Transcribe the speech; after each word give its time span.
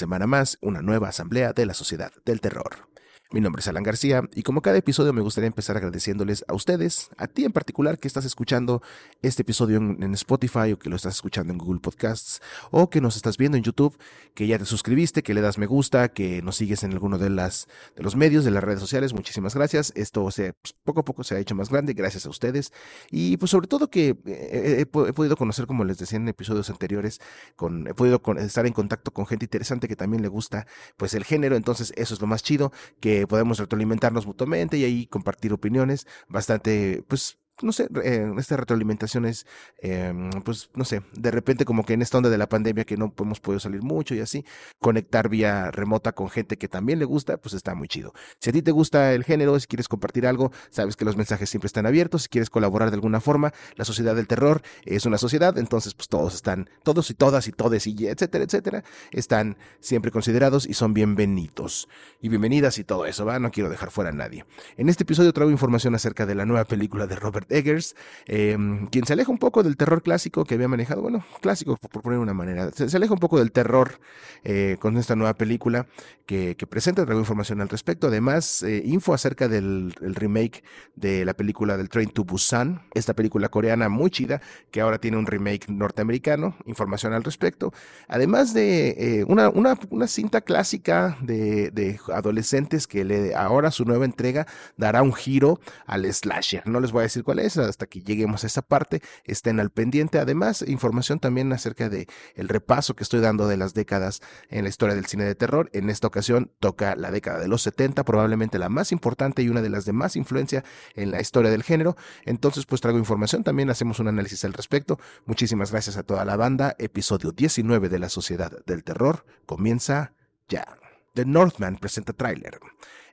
Semana 0.00 0.26
más, 0.26 0.56
una 0.62 0.80
nueva 0.80 1.10
asamblea 1.10 1.52
de 1.52 1.66
la 1.66 1.74
Sociedad 1.74 2.10
del 2.24 2.40
Terror. 2.40 2.88
Mi 3.32 3.40
nombre 3.40 3.60
es 3.60 3.68
Alan 3.68 3.84
García 3.84 4.28
y 4.34 4.42
como 4.42 4.60
cada 4.60 4.76
episodio 4.78 5.12
me 5.12 5.20
gustaría 5.20 5.46
empezar 5.46 5.76
agradeciéndoles 5.76 6.44
a 6.48 6.54
ustedes, 6.54 7.10
a 7.16 7.28
ti 7.28 7.44
en 7.44 7.52
particular 7.52 8.00
que 8.00 8.08
estás 8.08 8.24
escuchando 8.24 8.82
este 9.22 9.42
episodio 9.42 9.76
en, 9.76 10.14
Spotify 10.14 10.72
o 10.72 10.80
que 10.80 10.90
lo 10.90 10.96
estás 10.96 11.14
escuchando 11.14 11.52
en 11.52 11.58
Google 11.58 11.78
Podcasts 11.78 12.42
o 12.72 12.90
que 12.90 13.00
nos 13.00 13.14
estás 13.14 13.36
viendo 13.36 13.56
en 13.56 13.62
YouTube, 13.62 13.96
que 14.34 14.48
ya 14.48 14.58
te 14.58 14.64
suscribiste, 14.64 15.22
que 15.22 15.32
le 15.32 15.42
das 15.42 15.58
me 15.58 15.66
gusta, 15.66 16.08
que 16.08 16.42
nos 16.42 16.56
sigues 16.56 16.82
en 16.82 16.90
alguno 16.90 17.18
de, 17.18 17.30
las, 17.30 17.68
de 17.94 18.02
los 18.02 18.16
medios, 18.16 18.44
de 18.44 18.50
las 18.50 18.64
redes 18.64 18.80
sociales. 18.80 19.14
Muchísimas 19.14 19.54
gracias. 19.54 19.92
Esto 19.94 20.28
se, 20.32 20.54
pues, 20.54 20.74
poco 20.82 20.98
a 20.98 21.04
poco 21.04 21.22
se 21.22 21.36
ha 21.36 21.38
hecho 21.38 21.54
más 21.54 21.70
grande 21.70 21.92
gracias 21.92 22.26
a 22.26 22.30
ustedes 22.30 22.72
y 23.12 23.36
pues 23.36 23.52
sobre 23.52 23.68
todo 23.68 23.90
que 23.90 24.16
eh, 24.26 24.80
he, 24.80 24.86
podido 24.86 25.36
conocer, 25.36 25.68
como 25.68 25.84
les 25.84 25.98
decía 25.98 26.16
en 26.16 26.26
episodios 26.26 26.68
anteriores, 26.68 27.20
con, 27.54 27.86
he 27.86 27.94
podido 27.94 28.20
estar 28.38 28.66
en 28.66 28.72
contacto 28.72 29.12
con 29.12 29.24
gente 29.24 29.44
interesante 29.44 29.86
que 29.86 29.94
también 29.94 30.20
le 30.20 30.28
gusta 30.28 30.66
pues 30.96 31.14
el 31.14 31.22
género. 31.22 31.54
Entonces 31.54 31.92
eso 31.94 32.14
es 32.14 32.20
lo 32.20 32.26
más 32.26 32.42
chido 32.42 32.72
que 32.98 33.19
podemos 33.26 33.58
retroalimentarnos 33.58 34.26
mutuamente 34.26 34.76
y 34.76 34.84
ahí 34.84 35.06
compartir 35.06 35.52
opiniones 35.52 36.06
bastante, 36.28 37.04
pues, 37.08 37.39
no 37.62 37.72
sé, 37.72 37.88
eh, 38.02 38.32
esta 38.38 38.56
retroalimentación 38.56 39.24
es, 39.24 39.46
em, 39.78 40.30
pues, 40.44 40.70
no 40.74 40.84
sé, 40.84 41.02
de 41.12 41.30
repente 41.30 41.64
como 41.64 41.84
que 41.84 41.94
en 41.94 42.02
esta 42.02 42.18
onda 42.18 42.30
de 42.30 42.38
la 42.38 42.48
pandemia 42.48 42.84
que 42.84 42.96
no 42.96 43.12
hemos 43.18 43.40
podido 43.40 43.60
salir 43.60 43.82
mucho 43.82 44.14
y 44.14 44.20
así, 44.20 44.44
conectar 44.78 45.28
vía 45.28 45.70
remota 45.70 46.12
con 46.12 46.30
gente 46.30 46.56
que 46.56 46.68
también 46.68 46.98
le 46.98 47.04
gusta, 47.04 47.36
pues 47.36 47.54
está 47.54 47.74
muy 47.74 47.88
chido. 47.88 48.12
Si 48.38 48.50
a 48.50 48.52
ti 48.52 48.62
te 48.62 48.70
gusta 48.70 49.12
el 49.12 49.24
género, 49.24 49.58
si 49.58 49.66
quieres 49.66 49.88
compartir 49.88 50.26
algo, 50.26 50.52
sabes 50.70 50.96
que 50.96 51.04
los 51.04 51.16
mensajes 51.16 51.50
siempre 51.50 51.66
están 51.66 51.86
abiertos, 51.86 52.22
si 52.22 52.28
quieres 52.28 52.50
colaborar 52.50 52.90
de 52.90 52.94
alguna 52.94 53.20
forma, 53.20 53.52
la 53.76 53.84
sociedad 53.84 54.14
del 54.14 54.26
terror 54.26 54.62
es 54.84 55.06
una 55.06 55.18
sociedad, 55.18 55.56
entonces 55.58 55.94
pues 55.94 56.08
todos 56.08 56.34
están, 56.34 56.68
todos 56.82 57.10
y 57.10 57.14
todas 57.14 57.48
y 57.48 57.52
todes 57.52 57.86
y 57.86 58.06
etcétera, 58.06 58.44
etcétera, 58.44 58.84
están 59.10 59.56
siempre 59.80 60.10
considerados 60.10 60.66
y 60.66 60.74
son 60.74 60.94
bienvenidos 60.94 61.88
y 62.20 62.28
bienvenidas 62.28 62.78
y 62.78 62.84
todo 62.84 63.06
eso, 63.06 63.24
¿va? 63.24 63.38
No 63.38 63.50
quiero 63.50 63.70
dejar 63.70 63.90
fuera 63.90 64.10
a 64.10 64.12
nadie. 64.12 64.44
En 64.76 64.88
este 64.88 65.04
episodio 65.04 65.32
traigo 65.32 65.50
información 65.50 65.94
acerca 65.94 66.26
de 66.26 66.34
la 66.34 66.46
nueva 66.46 66.64
película 66.64 67.06
de 67.06 67.16
Robert 67.16 67.49
Eggers, 67.52 67.96
em, 68.26 68.86
quien 68.86 69.06
se 69.06 69.12
aleja 69.12 69.30
un 69.30 69.38
poco 69.38 69.62
del 69.62 69.76
terror 69.76 70.02
clásico 70.02 70.44
que 70.44 70.54
había 70.54 70.68
manejado, 70.68 71.02
bueno, 71.02 71.24
clásico 71.40 71.76
por, 71.76 72.02
poner 72.02 72.18
una 72.18 72.34
manera, 72.34 72.70
se, 72.72 72.96
aleja 72.96 73.12
un 73.12 73.20
poco 73.20 73.38
del 73.38 73.52
terror 73.52 74.00
eh, 74.44 74.76
con 74.80 74.96
esta 74.96 75.16
nueva 75.16 75.34
película 75.34 75.86
que, 76.26 76.54
presenta, 76.68 77.04
traigo 77.04 77.20
información 77.20 77.60
al 77.60 77.68
respecto, 77.68 78.06
además 78.06 78.62
eh, 78.62 78.82
info 78.84 79.14
acerca 79.14 79.48
del 79.48 79.92
remake 80.00 80.62
de 80.94 81.24
la 81.24 81.34
película 81.34 81.76
del 81.76 81.88
Train 81.88 82.08
to 82.10 82.22
Busan, 82.22 82.82
esta 82.94 83.14
película 83.14 83.48
coreana 83.48 83.88
muy 83.88 84.10
chida 84.10 84.40
que 84.70 84.80
ahora 84.80 84.98
tiene 84.98 85.16
un 85.16 85.26
remake 85.26 85.68
norteamericano, 85.68 86.54
información 86.66 87.14
al 87.14 87.24
respecto, 87.24 87.72
además 88.06 88.54
de 88.54 88.90
eh, 88.90 89.24
una, 89.24 89.48
una, 89.48 89.76
una, 89.90 90.06
cinta 90.06 90.40
clásica 90.40 91.16
de, 91.20 91.72
de 91.72 91.98
adolescentes 92.14 92.86
que 92.86 93.04
le, 93.04 93.34
ahora 93.34 93.72
su 93.72 93.84
nueva 93.84 94.04
entrega 94.04 94.46
dará 94.76 95.02
un 95.02 95.12
giro 95.12 95.58
al 95.84 96.04
slasher, 96.12 96.64
no 96.64 96.78
les 96.78 96.92
voy 96.92 97.00
a 97.00 97.02
decir 97.02 97.24
cuál 97.24 97.39
hasta 97.40 97.86
que 97.86 98.02
lleguemos 98.02 98.44
a 98.44 98.46
esa 98.46 98.62
parte, 98.62 99.02
estén 99.24 99.60
al 99.60 99.70
pendiente. 99.70 100.18
Además, 100.18 100.62
información 100.66 101.18
también 101.18 101.52
acerca 101.52 101.88
de 101.88 102.06
el 102.34 102.48
repaso 102.48 102.94
que 102.94 103.02
estoy 103.02 103.20
dando 103.20 103.48
de 103.48 103.56
las 103.56 103.74
décadas 103.74 104.20
en 104.48 104.64
la 104.64 104.68
historia 104.68 104.94
del 104.94 105.06
cine 105.06 105.24
de 105.24 105.34
terror. 105.34 105.70
En 105.72 105.90
esta 105.90 106.06
ocasión 106.06 106.50
toca 106.60 106.96
la 106.96 107.10
década 107.10 107.38
de 107.38 107.48
los 107.48 107.62
70, 107.62 108.04
probablemente 108.04 108.58
la 108.58 108.68
más 108.68 108.92
importante 108.92 109.42
y 109.42 109.48
una 109.48 109.62
de 109.62 109.70
las 109.70 109.84
de 109.84 109.92
más 109.92 110.16
influencia 110.16 110.64
en 110.94 111.10
la 111.10 111.20
historia 111.20 111.50
del 111.50 111.62
género. 111.62 111.96
Entonces, 112.24 112.66
pues 112.66 112.80
traigo 112.80 112.98
información, 112.98 113.44
también 113.44 113.70
hacemos 113.70 113.98
un 114.00 114.08
análisis 114.08 114.44
al 114.44 114.52
respecto. 114.52 114.98
Muchísimas 115.26 115.70
gracias 115.70 115.96
a 115.96 116.02
toda 116.02 116.24
la 116.24 116.36
banda. 116.36 116.74
Episodio 116.78 117.32
19 117.32 117.88
de 117.88 117.98
la 117.98 118.08
Sociedad 118.08 118.52
del 118.66 118.84
Terror 118.84 119.24
comienza 119.46 120.12
ya. 120.48 120.66
The 121.14 121.24
Northman 121.24 121.76
presenta 121.76 122.12
tráiler. 122.12 122.60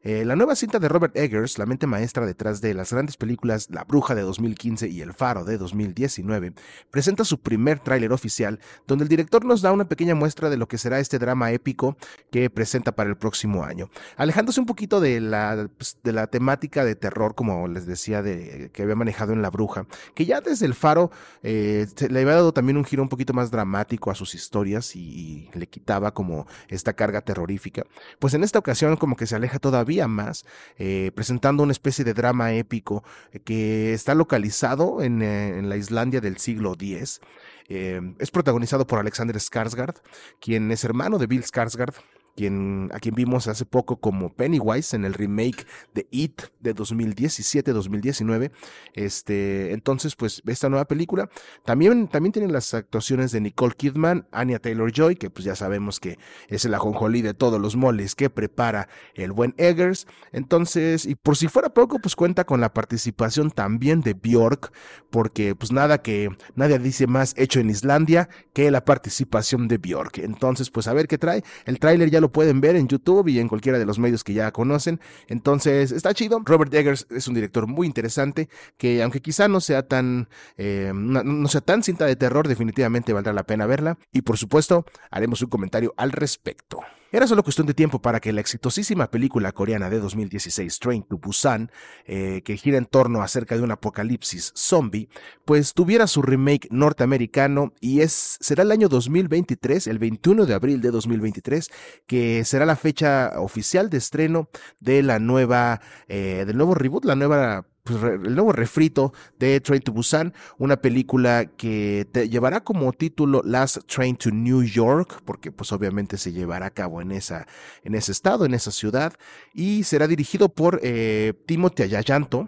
Eh, 0.07 0.23
la 0.23 0.37
nueva 0.37 0.55
cinta 0.55 0.79
de 0.79 0.87
Robert 0.87 1.17
Eggers, 1.17 1.57
la 1.57 1.65
mente 1.65 1.85
maestra 1.85 2.25
detrás 2.25 2.61
de 2.61 2.73
las 2.73 2.93
grandes 2.93 3.17
películas 3.17 3.67
La 3.71 3.83
Bruja 3.83 4.15
de 4.15 4.21
2015 4.21 4.87
y 4.87 5.01
El 5.01 5.11
Faro 5.11 5.43
de 5.43 5.57
2019, 5.57 6.53
presenta 6.89 7.25
su 7.25 7.41
primer 7.41 7.79
tráiler 7.79 8.13
oficial, 8.13 8.61
donde 8.87 9.03
el 9.03 9.09
director 9.09 9.43
nos 9.43 9.61
da 9.61 9.73
una 9.73 9.89
pequeña 9.89 10.15
muestra 10.15 10.49
de 10.49 10.55
lo 10.55 10.69
que 10.69 10.77
será 10.77 11.01
este 11.01 11.19
drama 11.19 11.51
épico 11.51 11.97
que 12.31 12.49
presenta 12.49 12.93
para 12.93 13.09
el 13.09 13.17
próximo 13.17 13.65
año. 13.65 13.89
Alejándose 14.15 14.61
un 14.61 14.65
poquito 14.65 15.01
de 15.01 15.19
la, 15.19 15.69
pues, 15.77 15.97
de 16.01 16.13
la 16.13 16.27
temática 16.27 16.85
de 16.85 16.95
terror, 16.95 17.35
como 17.35 17.67
les 17.67 17.85
decía, 17.85 18.21
de, 18.21 18.69
que 18.71 18.83
había 18.83 18.95
manejado 18.95 19.33
en 19.33 19.41
La 19.41 19.49
Bruja, 19.49 19.87
que 20.15 20.25
ya 20.25 20.39
desde 20.39 20.67
El 20.67 20.73
Faro 20.73 21.11
eh, 21.43 21.85
le 22.09 22.21
había 22.21 22.35
dado 22.35 22.53
también 22.53 22.77
un 22.77 22.85
giro 22.85 23.03
un 23.03 23.09
poquito 23.09 23.33
más 23.33 23.51
dramático 23.51 24.09
a 24.09 24.15
sus 24.15 24.35
historias 24.35 24.95
y, 24.95 25.49
le 25.53 25.67
quitaba 25.67 26.13
como 26.13 26.47
esta 26.69 26.93
carga 26.93 27.19
terrorífica. 27.19 27.83
Pues 28.19 28.33
en 28.35 28.45
esta 28.45 28.59
ocasión 28.59 28.95
como 28.95 29.17
que 29.17 29.27
se 29.27 29.35
aleja 29.35 29.59
todavía 29.59 29.96
más, 30.05 30.45
eh, 30.77 31.11
presentando 31.15 31.63
una 31.63 31.71
especie 31.71 32.05
de 32.05 32.13
drama 32.13 32.53
épico 32.53 33.03
eh, 33.31 33.39
que 33.39 33.93
está 33.93 34.13
localizado 34.13 35.01
en, 35.01 35.23
eh, 35.23 35.57
en 35.57 35.69
la 35.69 35.77
Islandia 35.77 36.21
del 36.21 36.37
siglo 36.37 36.73
X. 36.73 37.21
es 37.69 38.31
protagonizado 38.31 38.85
por 38.85 38.99
Alexander 38.99 39.35
Skarsgård, 39.37 39.95
quien 40.39 40.71
es 40.71 40.83
hermano 40.83 41.17
de 41.17 41.27
Bill 41.27 41.43
Skarsgård, 41.43 41.95
quien, 42.37 42.91
a 42.93 42.99
quien 42.99 43.15
vimos 43.15 43.47
hace 43.47 43.65
poco 43.65 43.99
como 43.99 44.31
Pennywise 44.31 44.95
en 44.95 45.05
el 45.05 45.15
remake 45.15 45.65
de 45.95 46.07
It 46.11 46.43
de 46.59 46.75
2017-2019. 46.75 48.51
Este, 48.93 49.73
entonces, 49.73 50.15
pues, 50.15 50.43
esta 50.45 50.69
nueva 50.69 50.85
película 50.85 51.29
también, 51.65 52.07
también 52.07 52.31
tiene 52.31 52.47
las 52.49 52.75
actuaciones 52.75 53.31
de 53.31 53.41
Nicole 53.41 53.73
Kidman, 53.75 54.27
Anya 54.31 54.59
Taylor 54.59 54.91
Joy, 54.91 55.15
que 55.15 55.31
pues 55.31 55.45
ya 55.45 55.55
sabemos 55.55 55.99
que 55.99 56.19
es 56.47 56.63
el 56.63 56.75
ajonjolí 56.75 57.23
de 57.23 57.33
todos 57.33 57.59
los 57.59 57.75
moles 57.75 58.13
que 58.13 58.29
prepara 58.29 58.87
el 59.15 59.31
buen 59.31 59.55
Eggers. 59.57 60.05
Entonces, 60.31 61.07
y 61.07 61.15
por 61.15 61.37
si 61.37 61.47
fuera 61.47 61.69
poco, 61.69 61.97
pues 61.97 62.15
cuenta 62.15 62.43
con 62.43 62.61
la 62.61 62.71
participación 62.71 63.49
también 63.49 64.01
de 64.01 64.13
Bjork, 64.13 64.71
porque 65.09 65.55
pues 65.55 65.71
nada 65.71 66.03
que 66.03 66.29
nadie 66.53 66.77
dice 66.77 67.07
más 67.07 67.33
hecho 67.35 67.59
en 67.59 67.71
Islandia 67.71 68.29
que 68.53 68.69
la 68.69 68.85
participación 68.85 69.67
de 69.67 69.79
Bjork. 69.79 70.19
Entonces, 70.19 70.69
pues 70.69 70.87
a 70.87 70.93
ver 70.93 71.07
qué 71.07 71.17
trae. 71.17 71.43
El 71.65 71.79
tráiler 71.79 72.11
ya 72.11 72.21
lo 72.21 72.26
pueden 72.31 72.61
ver 72.61 72.75
en 72.75 72.87
YouTube 72.87 73.27
y 73.27 73.39
en 73.39 73.47
cualquiera 73.47 73.79
de 73.79 73.85
los 73.85 73.99
medios 73.99 74.23
que 74.23 74.33
ya 74.33 74.51
conocen. 74.51 74.99
Entonces, 75.27 75.91
está 75.91 76.13
chido. 76.13 76.41
Robert 76.43 76.73
Eggers 76.73 77.07
es 77.09 77.27
un 77.27 77.33
director 77.33 77.67
muy 77.67 77.87
interesante 77.87 78.49
que 78.77 79.01
aunque 79.03 79.21
quizá 79.21 79.47
no 79.47 79.61
sea 79.61 79.87
tan, 79.87 80.29
eh, 80.57 80.91
no 80.93 81.47
sea 81.47 81.61
tan 81.61 81.83
cinta 81.83 82.05
de 82.05 82.15
terror, 82.15 82.47
definitivamente 82.47 83.13
valdrá 83.13 83.33
la 83.33 83.43
pena 83.43 83.65
verla. 83.65 83.97
Y 84.11 84.21
por 84.21 84.37
supuesto, 84.37 84.85
haremos 85.11 85.41
un 85.41 85.49
comentario 85.49 85.93
al 85.97 86.11
respecto. 86.11 86.79
Era 87.09 87.25
solo 87.25 87.41
cuestión 87.41 87.67
de 87.67 87.73
tiempo 87.73 88.01
para 88.01 88.19
que 88.19 88.33
la 88.33 88.41
exitosísima 88.41 89.09
película 89.09 89.53
coreana 89.53 89.89
de 89.89 89.99
2016, 89.99 90.77
Train 90.79 91.03
to 91.03 91.17
Busan, 91.17 91.71
eh, 92.05 92.41
que 92.43 92.57
gira 92.57 92.77
en 92.77 92.85
torno 92.85 93.21
acerca 93.21 93.55
de 93.55 93.61
un 93.61 93.71
apocalipsis 93.71 94.51
zombie, 94.57 95.07
pues 95.45 95.73
tuviera 95.73 96.05
su 96.07 96.21
remake 96.21 96.67
norteamericano 96.69 97.71
y 97.79 98.01
es, 98.01 98.37
será 98.41 98.63
el 98.63 98.71
año 98.71 98.89
2023, 98.89 99.87
el 99.87 99.99
21 99.99 100.45
de 100.45 100.53
abril 100.53 100.81
de 100.81 100.91
2023, 100.91 101.71
que 102.07 102.43
será 102.43 102.65
la 102.65 102.75
fecha 102.75 103.39
oficial 103.39 103.89
de 103.89 103.99
estreno 103.99 104.49
de 104.81 105.01
la 105.01 105.19
nueva, 105.19 105.79
eh, 106.09 106.43
del 106.45 106.57
nuevo 106.57 106.75
reboot, 106.75 107.05
la 107.05 107.15
nueva 107.15 107.65
pues, 107.87 108.03
el 108.03 108.35
nuevo 108.35 108.51
refrito 108.51 109.13
de 109.39 109.59
Train 109.61 109.81
to 109.81 109.91
Busan, 109.91 110.33
una 110.57 110.77
película 110.77 111.45
que 111.45 112.07
te 112.11 112.29
llevará 112.29 112.63
como 112.63 112.91
título 112.93 113.41
Last 113.43 113.79
Train 113.87 114.15
to 114.15 114.31
New 114.31 114.63
York, 114.63 115.21
porque 115.25 115.51
pues 115.51 115.71
obviamente 115.71 116.17
se 116.17 116.31
llevará 116.31 116.67
a 116.67 116.71
cabo 116.71 117.01
en, 117.01 117.11
esa, 117.11 117.47
en 117.83 117.95
ese 117.95 118.11
estado, 118.11 118.45
en 118.45 118.53
esa 118.53 118.71
ciudad, 118.71 119.13
y 119.53 119.83
será 119.83 120.07
dirigido 120.07 120.49
por 120.49 120.79
eh, 120.83 121.33
Timothy 121.45 121.83
Ayayanto, 121.83 122.47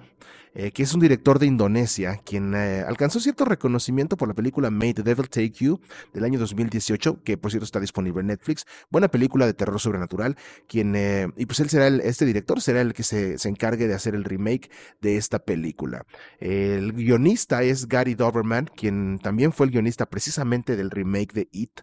eh, 0.56 0.72
que 0.72 0.84
es 0.84 0.94
un 0.94 1.00
director 1.00 1.38
de 1.38 1.46
Indonesia, 1.46 2.19
quien 2.25 2.56
eh, 2.56 2.84
alcanzó 2.88 3.19
cierto 3.19 3.46
reconocimiento 3.46 4.18
por 4.18 4.28
la 4.28 4.34
película 4.34 4.72
Made 4.72 4.96
the 4.96 5.04
Devil 5.04 5.30
Take 5.30 5.51
You 5.51 5.80
del 6.13 6.24
año 6.24 6.40
2018, 6.40 7.22
que 7.24 7.38
por 7.38 7.51
cierto 7.51 7.66
está 7.66 7.80
disponible 7.80 8.22
en 8.22 8.28
Netflix. 8.28 8.66
Buena 8.90 9.10
película 9.10 9.46
de 9.46 9.54
terror 9.54 9.80
sobrenatural, 9.80 10.38
quien, 10.68 10.96
eh, 10.96 11.28
y 11.38 11.46
pues 11.46 11.60
él 11.60 11.69
será 11.69 11.88
el, 11.88 12.01
este 12.01 12.25
director 12.25 12.62
será 12.62 12.81
el 12.81 12.94
que 12.94 13.04
se, 13.04 13.38
se, 13.38 13.50
encargue 13.50 13.88
de 13.88 13.94
hacer 13.94 14.16
el 14.16 14.24
remake 14.24 14.72
de 15.01 15.18
esta 15.18 15.40
película. 15.40 16.06
El 16.40 16.94
guionista 16.94 17.62
es 17.62 17.88
Gary 17.88 18.16
Doberman, 18.16 18.69
quien 18.75 19.19
también 19.22 19.51
fue 19.51 19.68
el 19.68 19.72
guionista 19.72 20.07
precisamente 20.07 20.75
del 20.75 20.90
remake 20.90 21.34
de 21.34 21.50
It. 21.51 21.81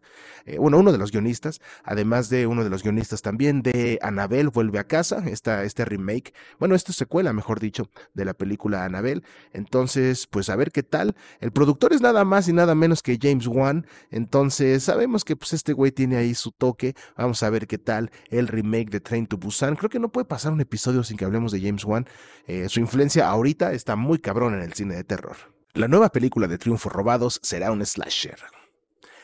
bueno, 0.58 0.78
uno 0.78 0.90
de 0.90 0.98
los 0.98 1.12
guionistas, 1.12 1.60
además 1.84 2.28
de 2.30 2.46
uno 2.46 2.64
de 2.64 2.70
los 2.70 2.82
guionistas 2.82 3.22
también 3.22 3.62
de 3.62 3.98
Annabelle 4.02 4.48
vuelve 4.48 4.78
a 4.78 4.84
casa, 4.84 5.22
esta, 5.26 5.62
este 5.62 5.84
remake, 5.84 6.34
bueno, 6.58 6.74
esta 6.74 6.92
secuela, 6.92 7.32
mejor 7.32 7.60
dicho, 7.60 7.90
de 8.14 8.24
la 8.24 8.34
película 8.34 8.55
película 8.56 8.84
Anabel. 8.84 9.22
Entonces, 9.52 10.26
pues 10.26 10.48
a 10.48 10.56
ver 10.56 10.72
qué 10.72 10.82
tal. 10.82 11.14
El 11.40 11.52
productor 11.52 11.92
es 11.92 12.00
nada 12.00 12.24
más 12.24 12.48
y 12.48 12.52
nada 12.52 12.74
menos 12.74 13.02
que 13.02 13.18
James 13.20 13.46
Wan. 13.46 13.86
Entonces, 14.10 14.82
sabemos 14.82 15.24
que 15.24 15.36
pues 15.36 15.52
este 15.52 15.74
güey 15.74 15.92
tiene 15.92 16.16
ahí 16.16 16.34
su 16.34 16.52
toque. 16.52 16.94
Vamos 17.16 17.42
a 17.42 17.50
ver 17.50 17.66
qué 17.66 17.76
tal 17.78 18.10
el 18.30 18.48
remake 18.48 18.90
de 18.90 19.00
Train 19.00 19.26
to 19.26 19.36
Busan. 19.36 19.76
Creo 19.76 19.90
que 19.90 19.98
no 19.98 20.10
puede 20.10 20.24
pasar 20.24 20.52
un 20.52 20.60
episodio 20.60 21.04
sin 21.04 21.18
que 21.18 21.26
hablemos 21.26 21.52
de 21.52 21.60
James 21.60 21.84
Wan. 21.84 22.06
Eh, 22.46 22.68
su 22.68 22.80
influencia 22.80 23.28
ahorita 23.28 23.72
está 23.72 23.94
muy 23.94 24.18
cabrón 24.18 24.54
en 24.54 24.62
el 24.62 24.72
cine 24.72 24.94
de 24.96 25.04
terror. 25.04 25.36
La 25.74 25.88
nueva 25.88 26.08
película 26.08 26.48
de 26.48 26.56
Triunfos 26.56 26.90
Robados 26.90 27.38
será 27.42 27.70
un 27.70 27.84
slasher. 27.84 28.38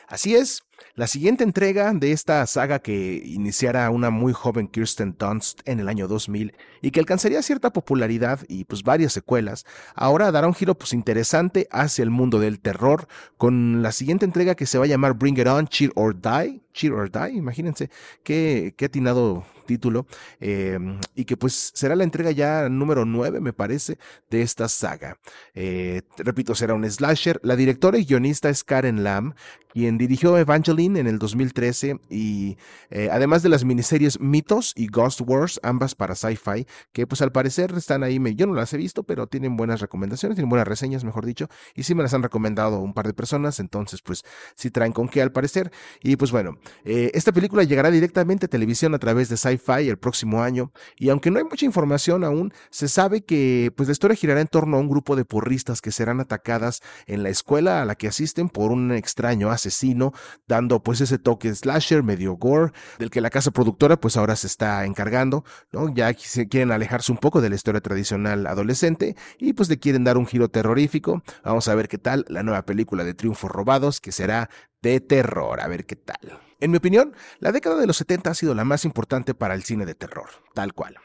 Así 0.07 0.35
es, 0.35 0.61
La 0.95 1.07
siguiente 1.07 1.43
entrega 1.43 1.91
de 1.93 2.11
esta 2.11 2.45
saga 2.45 2.79
que 2.79 3.21
iniciara 3.25 3.89
una 3.89 4.09
muy 4.09 4.33
joven 4.33 4.67
Kirsten 4.67 5.15
Dunst 5.17 5.61
en 5.65 5.79
el 5.79 5.89
año 5.89 6.07
2000 6.07 6.53
y 6.81 6.91
que 6.91 6.99
alcanzaría 6.99 7.41
cierta 7.41 7.73
popularidad 7.73 8.41
y 8.47 8.65
pues 8.65 8.83
varias 8.83 9.13
secuelas, 9.13 9.65
ahora 9.95 10.31
dará 10.31 10.47
un 10.47 10.53
giro 10.53 10.77
pues 10.77 10.93
interesante 10.93 11.67
hacia 11.71 12.03
el 12.03 12.09
mundo 12.09 12.39
del 12.39 12.59
terror 12.59 13.07
con 13.37 13.81
la 13.81 13.91
siguiente 13.91 14.25
entrega 14.25 14.55
que 14.55 14.65
se 14.65 14.77
va 14.77 14.85
a 14.85 14.87
llamar 14.87 15.13
Bring 15.13 15.39
It 15.39 15.47
On, 15.47 15.67
Cheer 15.67 15.91
or 15.95 16.15
Die, 16.15 16.61
Cheer 16.73 16.93
or 16.93 17.09
Die, 17.09 17.37
imagínense 17.37 17.89
qué, 18.23 18.73
qué 18.77 18.85
atinado 18.85 19.45
título, 19.63 20.05
em, 20.39 20.99
y 21.15 21.25
que 21.25 21.37
pues 21.37 21.71
será 21.73 21.95
la 21.95 22.03
entrega 22.03 22.31
ya 22.31 22.69
número 22.69 23.05
9, 23.05 23.39
me 23.39 23.53
parece, 23.53 23.97
de 24.29 24.41
esta 24.41 24.67
saga. 24.67 25.17
Eh, 25.53 26.01
repito, 26.17 26.55
será 26.55 26.73
un 26.73 26.89
slasher. 26.89 27.39
La 27.43 27.55
directora 27.55 27.97
y 27.97 28.05
guionista 28.05 28.49
es 28.49 28.63
Karen 28.63 29.03
Lamb, 29.03 29.33
quien 29.71 29.97
dirigió 29.97 30.37
En 30.73 31.05
el 31.05 31.19
2013 31.19 31.99
y 32.09 32.57
eh, 32.89 33.09
además 33.11 33.43
de 33.43 33.49
las 33.49 33.63
miniseries 33.63 34.19
Mitos 34.19 34.73
y 34.75 34.87
Ghost 34.87 35.21
Wars, 35.23 35.59
ambas 35.61 35.93
para 35.93 36.15
sci-fi, 36.15 36.65
que 36.91 37.05
pues 37.05 37.21
al 37.21 37.31
parecer 37.31 37.71
están 37.77 38.03
ahí, 38.03 38.19
yo 38.35 38.47
no 38.47 38.55
las 38.55 38.73
he 38.73 38.77
visto, 38.77 39.03
pero 39.03 39.27
tienen 39.27 39.55
buenas 39.55 39.81
recomendaciones, 39.81 40.35
tienen 40.35 40.49
buenas 40.49 40.67
reseñas, 40.67 41.03
mejor 41.03 41.27
dicho, 41.27 41.47
y 41.75 41.83
sí 41.83 41.93
me 41.93 42.01
las 42.01 42.15
han 42.15 42.23
recomendado 42.23 42.79
un 42.79 42.95
par 42.95 43.05
de 43.05 43.13
personas, 43.13 43.59
entonces 43.59 44.01
pues 44.01 44.23
sí 44.55 44.71
traen 44.71 44.93
con 44.93 45.07
qué 45.07 45.21
al 45.21 45.31
parecer. 45.31 45.71
Y 46.01 46.15
pues 46.15 46.31
bueno, 46.31 46.57
eh, 46.85 47.11
esta 47.13 47.31
película 47.31 47.63
llegará 47.63 47.91
directamente 47.91 48.47
a 48.47 48.49
televisión 48.49 48.95
a 48.95 48.99
través 48.99 49.29
de 49.29 49.37
Sci-Fi 49.37 49.87
el 49.87 49.99
próximo 49.99 50.41
año, 50.41 50.71
y 50.97 51.09
aunque 51.09 51.29
no 51.29 51.37
hay 51.37 51.45
mucha 51.45 51.67
información 51.67 52.23
aún, 52.23 52.51
se 52.71 52.87
sabe 52.87 53.23
que 53.23 53.71
pues 53.77 53.87
la 53.87 53.91
historia 53.91 54.17
girará 54.17 54.41
en 54.41 54.47
torno 54.47 54.77
a 54.77 54.79
un 54.79 54.89
grupo 54.89 55.15
de 55.15 55.23
porristas 55.23 55.81
que 55.81 55.91
serán 55.91 56.19
atacadas 56.19 56.81
en 57.05 57.21
la 57.21 57.29
escuela 57.29 57.83
a 57.83 57.85
la 57.85 57.93
que 57.93 58.07
asisten 58.07 58.49
por 58.49 58.71
un 58.71 58.91
extraño 58.91 59.51
asesino, 59.51 60.13
dando 60.53 60.83
pues 60.83 61.01
ese 61.01 61.17
toque 61.17 61.53
slasher 61.55 62.03
medio 62.03 62.35
gore, 62.35 62.73
del 62.99 63.09
que 63.09 63.21
la 63.21 63.31
casa 63.31 63.49
productora 63.49 63.97
pues 63.97 64.17
ahora 64.17 64.35
se 64.35 64.45
está 64.45 64.85
encargando, 64.85 65.43
¿no? 65.71 65.91
Ya 65.93 66.13
quieren 66.13 66.71
alejarse 66.71 67.11
un 67.11 67.17
poco 67.17 67.41
de 67.41 67.49
la 67.49 67.55
historia 67.55 67.81
tradicional 67.81 68.45
adolescente 68.45 69.15
y 69.39 69.53
pues 69.53 69.67
le 69.69 69.79
quieren 69.79 70.03
dar 70.03 70.15
un 70.17 70.27
giro 70.27 70.49
terrorífico. 70.49 71.23
Vamos 71.43 71.67
a 71.67 71.75
ver 71.75 71.87
qué 71.87 71.97
tal 71.97 72.25
la 72.27 72.43
nueva 72.43 72.65
película 72.65 73.03
de 73.03 73.15
Triunfos 73.15 73.49
Robados, 73.49 73.99
que 73.99 74.11
será 74.11 74.51
de 74.83 74.99
terror, 74.99 75.59
a 75.59 75.67
ver 75.67 75.87
qué 75.87 75.95
tal. 75.95 76.39
En 76.59 76.69
mi 76.69 76.77
opinión, 76.77 77.13
la 77.39 77.51
década 77.51 77.77
de 77.77 77.87
los 77.87 77.97
70 77.97 78.29
ha 78.29 78.33
sido 78.35 78.53
la 78.53 78.63
más 78.63 78.85
importante 78.85 79.33
para 79.33 79.55
el 79.55 79.63
cine 79.63 79.85
de 79.87 79.95
terror, 79.95 80.29
tal 80.53 80.73
cual. 80.73 80.97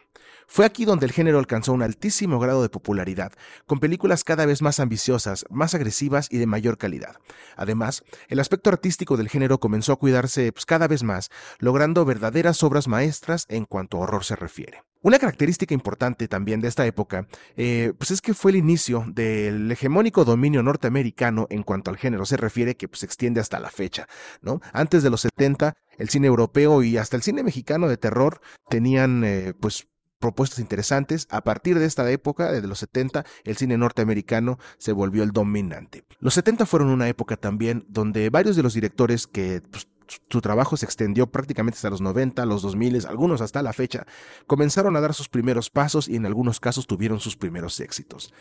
Fue 0.51 0.65
aquí 0.65 0.87
donde 0.87 1.05
el 1.05 1.13
género 1.13 1.39
alcanzó 1.39 1.75
un 1.75 1.83
altísimo 1.83 2.41
grado 2.41 2.63
de 2.63 2.71
popularidad, 2.71 3.33
con 3.67 3.81
películas 3.81 4.25
cada 4.25 4.47
vez 4.47 4.63
más 4.63 4.81
ambiciosas, 4.81 5.45
más 5.51 5.75
agresivas 5.75 6.27
y 6.31 6.39
de 6.39 6.47
mayor 6.47 6.79
calidad. 6.79 7.17
Además, 7.55 8.03
el 8.29 8.41
aspecto 8.41 8.71
artístico 8.71 9.19
del 9.19 9.29
género 9.29 9.61
comenzó 9.61 9.93
a 9.93 9.99
cuidarse 9.99 10.51
pues, 10.51 10.65
cada 10.65 10.89
vez 10.89 11.03
más, 11.03 11.29
logrando 11.59 12.07
verdaderas 12.07 12.63
obras 12.63 12.89
maestras 12.89 13.45
en 13.51 13.67
cuanto 13.67 13.99
a 13.99 14.01
horror 14.01 14.25
se 14.25 14.37
refiere. 14.37 14.83
Una 15.03 15.19
característica 15.19 15.75
importante 15.75 16.27
también 16.29 16.61
de 16.61 16.69
esta 16.69 16.87
época, 16.87 17.29
eh, 17.57 17.93
pues 17.99 18.11
es 18.11 18.21
que 18.21 18.35
fue 18.35 18.51
el 18.51 18.57
inicio 18.57 19.05
del 19.07 19.71
hegemónico 19.71 20.25
dominio 20.25 20.63
norteamericano 20.63 21.47
en 21.51 21.63
cuanto 21.63 21.91
al 21.91 21.99
género 21.99 22.25
se 22.25 22.39
refiere, 22.39 22.77
que 22.77 22.89
pues, 22.89 23.01
se 23.01 23.07
extiende 23.07 23.41
hasta 23.41 23.61
la 23.61 23.71
fecha, 23.71 24.09
¿no? 24.41 24.61
Antes 24.73 25.03
de 25.03 25.11
los 25.11 25.21
70, 25.21 25.75
el 25.99 26.09
cine 26.09 26.27
europeo 26.27 26.83
y 26.83 26.97
hasta 26.97 27.17
el 27.17 27.23
cine 27.23 27.43
mexicano 27.43 27.87
de 27.87 27.97
terror 27.97 28.41
tenían, 28.69 29.23
eh, 29.25 29.53
pues, 29.61 29.87
propuestas 30.19 30.59
interesantes. 30.59 31.27
A 31.31 31.43
partir 31.43 31.79
de 31.79 31.87
esta 31.87 32.11
época, 32.11 32.51
desde 32.53 32.69
los 32.69 32.79
70, 32.79 33.25
el 33.45 33.57
cine 33.57 33.79
norteamericano 33.79 34.59
se 34.79 34.93
volvió 34.93 35.23
el 35.23 35.33
dominante. 35.33 36.05
Los 36.21 36.35
70 36.35 36.67
fueron 36.67 36.89
una 36.89 37.09
época 37.09 37.37
también 37.37 37.85
donde 37.89 38.31
varios 38.31 38.57
de 38.57 38.63
los 38.63 38.75
directores 38.75 39.27
que 39.27 39.63
pues, 39.71 39.89
su 40.31 40.41
trabajo 40.41 40.77
se 40.77 40.87
extendió 40.87 41.27
prácticamente 41.27 41.77
hasta 41.77 41.91
los 41.91 42.01
90, 42.01 42.45
los 42.47 42.63
2000, 42.63 43.07
algunos 43.07 43.41
hasta 43.41 43.63
la 43.63 43.73
fecha, 43.73 44.07
comenzaron 44.47 44.97
a 44.97 45.01
dar 45.01 45.15
sus 45.15 45.29
primeros 45.29 45.71
pasos 45.71 46.09
y 46.09 46.17
en 46.17 46.27
algunos 46.27 46.61
casos 46.61 46.87
tuvieron 46.87 47.21
sus 47.21 47.37
primeros 47.37 47.79
éxitos. 47.81 48.33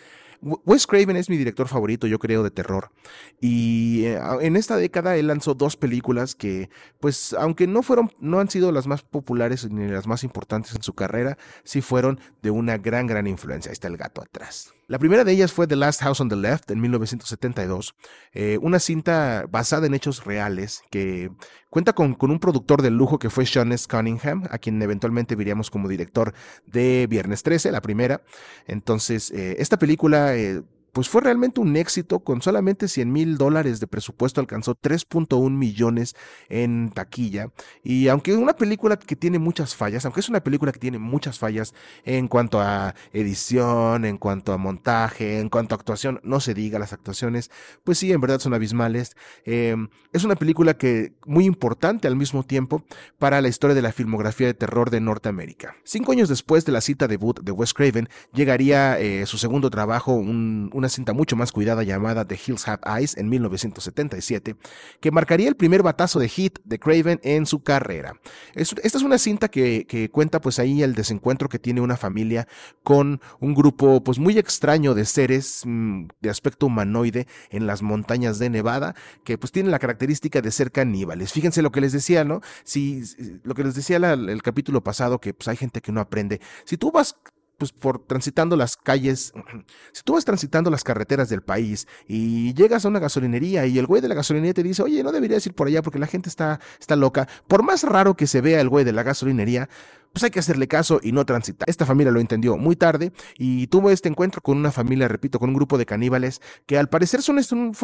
Wes 0.42 0.88
Craven 0.88 1.18
es 1.18 1.30
mi 1.30 1.38
director 1.38 1.68
favorito, 1.68 2.08
yo 2.08 2.20
creo, 2.20 2.44
de 2.44 2.52
terror. 2.52 2.92
Y 3.42 4.06
eh, 4.06 4.20
en 4.42 4.56
esta 4.56 4.78
década 4.78 5.16
él 5.18 5.28
lanzó 5.28 5.54
dos 5.54 5.78
películas 5.78 6.36
que, 6.36 6.70
pues, 7.00 7.34
aunque 7.34 7.68
no 7.68 7.84
fueron, 7.84 8.12
no 8.20 8.40
han 8.40 8.50
sido 8.50 8.72
las 8.72 8.88
más 8.88 9.02
populares 9.02 9.70
ni 9.70 9.88
las 9.88 10.08
más 10.08 10.24
importantes 10.24 10.76
en 10.76 10.84
su 10.84 10.94
carrera, 10.94 11.38
sí 11.64 11.82
fueron 11.82 12.20
de 12.42 12.52
una 12.52 12.78
gran, 12.78 13.08
gran 13.08 13.28
influencia. 13.28 13.70
Ahí 13.70 13.74
está 13.74 13.88
el 13.88 13.98
gato 13.98 14.22
atrás. 14.22 14.74
La 14.88 15.00
primera 15.00 15.26
de 15.26 15.34
ellas 15.34 15.52
fue 15.52 15.68
The 15.68 15.76
Last 15.76 16.02
House 16.02 16.22
on 16.22 16.30
the 16.30 16.38
Left 16.38 16.72
en 16.72 16.80
1972, 16.80 17.94
eh, 18.32 18.58
una 18.62 18.80
cinta 18.80 19.46
basada 19.50 19.86
en 19.86 19.94
hechos 19.94 20.24
reales 20.24 20.82
que 20.90 21.30
cuenta 21.78 21.94
con, 21.94 22.18
un 22.20 22.40
productor 22.40 22.82
de 22.82 22.90
lujo 22.90 23.20
que 23.20 23.30
fue 23.30 23.46
Sean 23.46 23.72
S. 23.72 23.88
Cunningham, 23.88 24.46
a 24.50 24.58
quien 24.58 24.82
eventualmente 24.82 25.36
veríamos 25.36 25.70
como 25.70 25.88
director 25.88 26.34
de 26.66 27.06
Viernes 27.08 27.44
13, 27.44 27.72
la 27.72 27.82
primera. 27.82 28.24
Entonces, 28.66 29.30
eh, 29.30 29.58
esta 29.60 29.78
película 29.78 30.36
eh, 30.36 30.64
pues 30.98 31.10
fue 31.10 31.22
realmente 31.22 31.60
un 31.60 31.76
éxito. 31.76 32.22
Con 32.22 32.42
solamente 32.42 32.88
100 32.88 33.12
mil 33.12 33.38
dólares 33.38 33.80
de 33.80 33.86
presupuesto 33.86 34.42
alcanzó 34.42 34.74
3.1 34.74 35.52
millones 35.52 36.16
en 36.50 36.90
taquilla. 36.90 37.52
Y 37.84 38.08
aunque 38.08 38.34
una 38.34 38.56
película 38.56 38.98
que 38.98 39.16
tiene 39.16 39.38
muchas 39.38 39.76
fallas, 39.76 40.06
aunque 40.06 40.22
es 40.22 40.30
una 40.30 40.40
película 40.40 40.72
que 40.72 40.80
tiene 40.80 40.98
muchas 40.98 41.38
fallas 41.38 41.76
en 42.04 42.28
cuanto 42.28 42.60
a 42.62 42.96
edición, 43.14 44.06
en 44.06 44.18
cuanto 44.18 44.54
a 44.54 44.58
montaje, 44.58 45.40
en 45.40 45.50
cuanto 45.50 45.76
a 45.76 45.78
actuación, 45.78 46.20
no 46.24 46.40
se 46.40 46.56
diga, 46.56 46.80
las 46.80 46.94
actuaciones, 46.94 47.52
pues 47.84 48.00
sí, 48.00 48.12
en 48.12 48.20
verdad 48.20 48.40
son 48.40 48.56
abismales. 48.56 49.16
Em, 49.46 49.90
es 50.14 50.24
una 50.24 50.36
película 50.36 50.78
que 50.78 51.14
muy 51.28 51.46
importante 51.46 52.08
al 52.08 52.16
mismo 52.16 52.42
tiempo 52.42 52.84
para 53.20 53.40
la 53.42 53.50
historia 53.50 53.76
de 53.76 53.84
la 53.84 53.92
filmografía 53.92 54.48
de 54.48 54.56
terror 54.56 54.90
de 54.90 55.00
Norteamérica. 55.00 55.76
Cinco 55.84 56.12
años 56.12 56.28
después 56.28 56.66
de 56.66 56.72
la 56.72 56.82
cita 56.82 57.08
debut 57.08 57.40
de 57.40 57.52
Wes 57.52 57.76
Craven, 57.76 58.10
llegaría 58.34 59.00
eh, 59.00 59.28
su 59.28 59.38
segundo 59.38 59.70
trabajo, 59.70 60.14
un, 60.14 60.72
una 60.74 60.87
cinta 60.90 61.14
mucho 61.14 61.36
más 61.36 61.52
cuidada 61.52 61.84
llamada 61.84 62.26
The 62.26 62.40
Hills 62.46 62.68
Have 62.68 62.82
Eyes 62.86 63.18
en 63.18 63.30
1977, 63.30 64.56
que 65.00 65.12
marcaría 65.12 65.48
el 65.48 65.56
primer 65.56 65.84
batazo 65.84 66.20
de 66.20 66.30
hit 66.30 66.60
de 66.64 66.80
Craven 66.80 67.20
en 67.24 67.46
su 67.46 67.64
carrera. 67.64 68.14
esta 68.56 68.82
es 68.84 69.04
una 69.04 69.18
cinta 69.18 69.48
que, 69.50 70.10
cuenta 70.12 70.42
pues 70.42 70.60
ahí 70.60 70.84
el 70.84 70.96
desencuentro 70.96 71.50
que 71.50 71.60
tiene 71.60 71.82
una 71.82 71.98
familia 71.98 72.48
con 72.84 73.22
un 73.40 73.54
grupo 73.54 74.04
pues 74.04 74.20
muy 74.20 74.38
extraño 74.38 74.94
de 74.94 75.06
seres 75.06 75.62
mm, 75.66 76.08
de 76.22 76.30
aspecto 76.30 76.66
humanoide 76.66 77.28
en 77.50 77.68
las 77.68 77.82
montañas 77.82 78.40
de 78.40 78.50
Nevada, 78.50 78.96
que 79.24 79.38
pues 79.38 79.52
tienen 79.52 79.72
la 79.72 79.80
característica 79.80 80.42
de 80.42 80.52
ser 80.52 80.72
caníbales. 80.72 81.34
Fíjense 81.34 81.62
lo 81.62 81.72
que 81.72 81.82
les 81.82 81.92
decía, 81.92 82.24
¿no? 82.24 82.42
Si, 82.64 83.04
lo 83.44 83.54
que 83.54 83.64
les 83.64 83.76
decía 83.76 83.98
el 83.98 84.42
capítulo 84.42 84.84
pasado, 84.84 85.20
que 85.20 85.34
pues 85.34 85.48
hay 85.48 85.58
gente 85.58 85.82
que 85.82 85.92
no 85.92 86.02
aprende. 86.02 86.42
Si 86.66 86.78
tú 86.78 86.92
vas 86.92 87.16
pues 87.58 87.72
por 87.72 88.00
transitando 88.00 88.56
las 88.56 88.78
calles, 88.78 89.34
si 89.92 90.04
tú 90.04 90.14
vas 90.14 90.26
transitando 90.26 90.70
las 90.70 90.84
carreteras 90.84 91.30
del 91.30 91.42
país 91.42 91.88
y 92.08 92.54
llegas 92.54 92.86
a 92.86 92.88
una 92.88 93.00
gasolinería 93.00 93.66
y 93.66 93.80
el 93.80 93.88
güey 93.88 94.02
de 94.02 94.08
la 94.08 94.16
gasolinería 94.16 94.54
te 94.54 94.64
dice, 94.64 94.84
oye, 94.84 95.04
no 95.04 95.12
deberías 95.12 95.46
ir 95.46 95.54
por 95.54 95.68
allá 95.68 95.82
porque 95.82 96.00
la 96.00 96.08
gente 96.08 96.30
está, 96.30 96.60
está 96.80 96.96
loca, 96.96 97.28
por 97.48 97.64
más 97.64 97.84
raro 97.84 98.16
que 98.16 98.28
se 98.28 98.42
vea 98.42 98.62
el 98.62 98.70
güey 98.70 98.86
de 98.86 98.94
la 98.94 99.04
gasolinería, 99.04 99.70
pues 100.18 100.24
hay 100.24 100.32
que 100.32 100.40
hacerle 100.40 100.68
caso 100.68 101.00
y 101.04 101.12
no 101.12 101.28
transitar. 101.28 101.70
Esta 101.70 101.86
familia 101.86 102.12
lo 102.12 102.20
entendió 102.20 102.58
muy 102.58 102.76
tarde 102.76 103.12
y 103.38 103.68
tuvo 103.68 103.92
este 103.92 104.10
encuentro 104.10 104.42
con 104.42 104.58
una 104.58 104.72
familia, 104.72 105.08
repito, 105.08 105.38
con 105.38 105.50
un 105.50 105.56
grupo 105.56 105.78
de 105.78 105.86
caníbales 105.86 106.42
que 106.66 106.80
al 106.80 106.90
parecer 106.90 107.22
son, 107.22 107.38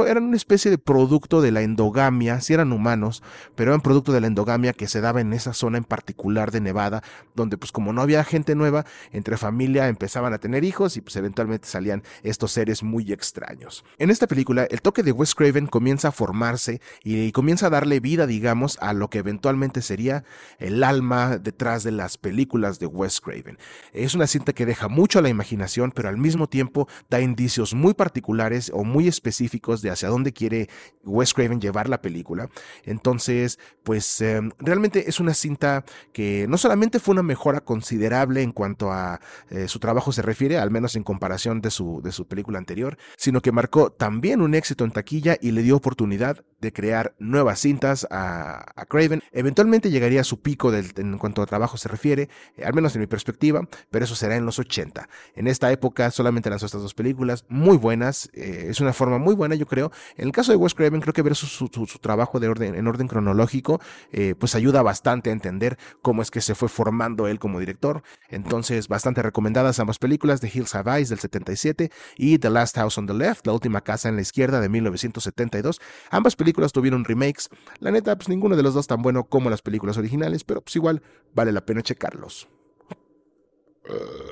eran 0.07 0.23
una 0.23 0.35
especie 0.35 0.71
de 0.71 0.79
producto 0.79 1.41
de 1.41 1.51
la 1.51 1.61
endogamia, 1.61 2.41
si 2.41 2.55
eran 2.55 2.71
humanos, 2.71 3.21
pero 3.53 3.69
eran 3.69 3.81
producto 3.81 4.13
de 4.13 4.19
la 4.19 4.25
endogamia 4.25 4.73
que 4.73 4.87
se 4.87 4.99
daba 4.99 5.21
en 5.21 5.31
esa 5.31 5.53
zona 5.53 5.77
en 5.77 5.83
particular 5.83 6.49
de 6.49 6.59
Nevada, 6.59 7.03
donde 7.35 7.55
pues 7.55 7.71
como 7.71 7.93
no 7.93 8.01
había 8.01 8.23
gente 8.23 8.55
nueva, 8.55 8.83
entre 9.11 9.37
familia 9.37 9.87
empezaban 9.87 10.33
a 10.33 10.39
tener 10.39 10.63
hijos 10.63 10.97
y 10.97 11.01
pues 11.01 11.15
eventualmente 11.17 11.67
salían 11.67 12.01
estos 12.23 12.51
seres 12.51 12.81
muy 12.81 13.11
extraños. 13.11 13.85
En 13.99 14.09
esta 14.09 14.25
película, 14.25 14.63
el 14.63 14.81
toque 14.81 15.03
de 15.03 15.11
Wes 15.11 15.35
Craven 15.35 15.67
comienza 15.67 16.07
a 16.07 16.11
formarse 16.11 16.81
y 17.03 17.31
comienza 17.31 17.67
a 17.67 17.69
darle 17.69 17.99
vida, 17.99 18.25
digamos, 18.25 18.79
a 18.81 18.93
lo 18.93 19.11
que 19.11 19.19
eventualmente 19.19 19.83
sería 19.83 20.23
el 20.57 20.83
alma 20.83 21.37
detrás 21.37 21.83
de 21.83 21.91
las 21.91 22.17
películas 22.23 22.79
de 22.79 22.87
Wes 22.87 23.21
Craven. 23.21 23.59
Es 23.91 24.15
una 24.15 24.25
cinta 24.25 24.53
que 24.53 24.65
deja 24.65 24.87
mucho 24.87 25.19
a 25.19 25.21
la 25.21 25.29
imaginación, 25.29 25.91
pero 25.91 26.09
al 26.09 26.17
mismo 26.17 26.47
tiempo 26.47 26.87
da 27.09 27.21
indicios 27.21 27.75
muy 27.75 27.93
particulares 27.93 28.71
o 28.73 28.83
muy 28.83 29.07
específicos 29.07 29.83
de 29.83 29.91
hacia 29.91 30.09
dónde 30.09 30.33
quiere 30.33 30.69
Wes 31.03 31.33
Craven 31.35 31.61
llevar 31.61 31.89
la 31.89 32.01
película. 32.01 32.49
Entonces, 32.85 33.59
pues 33.83 34.21
em, 34.21 34.51
realmente 34.57 35.09
es 35.09 35.19
una 35.19 35.33
cinta 35.33 35.83
que 36.13 36.47
no 36.47 36.57
solamente 36.57 36.99
fue 36.99 37.11
una 37.11 37.23
mejora 37.23 37.59
considerable 37.59 38.41
en 38.41 38.53
cuanto 38.53 38.91
a 38.91 39.19
eh, 39.49 39.67
su 39.67 39.79
trabajo 39.79 40.11
se 40.11 40.21
refiere, 40.21 40.57
al 40.57 40.71
menos 40.71 40.95
en 40.95 41.03
comparación 41.03 41.61
de 41.61 41.69
su, 41.69 42.01
de 42.01 42.13
su 42.13 42.25
película 42.25 42.57
anterior, 42.57 42.97
sino 43.17 43.41
que 43.41 43.51
marcó 43.51 43.91
también 43.91 44.41
un 44.41 44.55
éxito 44.55 44.85
en 44.85 44.91
taquilla 44.91 45.37
y 45.41 45.51
le 45.51 45.61
dio 45.61 45.75
oportunidad 45.75 46.43
de 46.63 46.71
crear 46.71 47.13
nuevas 47.19 47.59
cintas 47.59 48.07
a, 48.09 48.73
Craven. 48.89 49.21
Eventualmente 49.31 49.91
llegaría 49.91 50.21
a 50.21 50.23
su 50.23 50.41
pico 50.41 50.73
en 50.73 51.17
cuanto 51.17 51.41
a 51.41 51.45
trabajo 51.45 51.77
se 51.77 51.89
refiere, 51.89 52.02
eh, 52.11 52.27
al 52.63 52.73
menos 52.73 52.95
en 52.95 53.01
mi 53.01 53.07
perspectiva, 53.07 53.67
pero 53.89 54.05
eso 54.05 54.15
será 54.15 54.35
en 54.35 54.45
los 54.45 54.59
80. 54.59 55.07
En 55.35 55.47
esta 55.47 55.71
época 55.71 56.11
solamente 56.11 56.49
lanzó 56.49 56.65
estas 56.65 56.81
dos 56.81 56.93
películas, 56.93 57.45
muy 57.47 57.77
buenas, 57.77 58.29
eh, 58.33 58.67
es 58.69 58.81
una 58.81 58.93
forma 58.93 59.17
muy 59.17 59.35
buena 59.35 59.55
yo 59.55 59.65
creo. 59.65 59.91
En 60.17 60.27
el 60.27 60.33
caso 60.33 60.51
de 60.51 60.57
Wes 60.57 60.73
Craven 60.73 61.01
creo 61.01 61.13
que 61.13 61.21
ver 61.21 61.35
su, 61.35 61.69
trabajo 61.99 62.39
en 62.41 62.87
orden 62.87 63.07
cronológico 63.07 63.79
eh, 64.11 64.35
pues 64.37 64.55
ayuda 64.55 64.81
bastante 64.81 65.29
a 65.29 65.33
entender 65.33 65.77
cómo 66.01 66.21
es 66.21 66.31
que 66.31 66.41
se 66.41 66.55
fue 66.55 66.69
formando 66.69 67.27
él 67.27 67.39
como 67.39 67.59
director. 67.59 68.03
Entonces 68.29 68.87
bastante 68.87 69.21
recomendadas 69.21 69.79
ambas 69.79 69.99
películas, 69.99 70.41
The 70.41 70.51
Hills 70.53 70.75
Have 70.75 70.97
Eyes 70.97 71.09
del 71.09 71.19
77 71.19 71.91
y 72.17 72.39
The 72.39 72.49
Last 72.49 72.75
House 72.75 72.97
on 72.97 73.07
the 73.07 73.13
Left, 73.13 73.47
La 73.47 73.53
Última 73.53 73.81
Casa 73.81 74.09
en 74.09 74.15
la 74.15 74.21
Izquierda 74.21 74.59
de 74.59 74.69
1972. 74.69 75.79
Ambas 76.09 76.35
películas 76.35 76.71
tuvieron 76.71 77.05
remakes. 77.05 77.49
La 77.79 77.91
neta, 77.91 78.15
pues 78.15 78.29
ninguno 78.29 78.55
de 78.55 78.63
los 78.63 78.73
dos 78.73 78.87
tan 78.87 79.01
bueno 79.01 79.25
como 79.25 79.49
las 79.49 79.61
películas 79.61 79.97
originales, 79.97 80.43
pero 80.43 80.61
pues 80.61 80.75
igual 80.75 81.01
vale 81.33 81.51
la 81.51 81.65
pena 81.65 81.81
checarlos. 81.93 82.49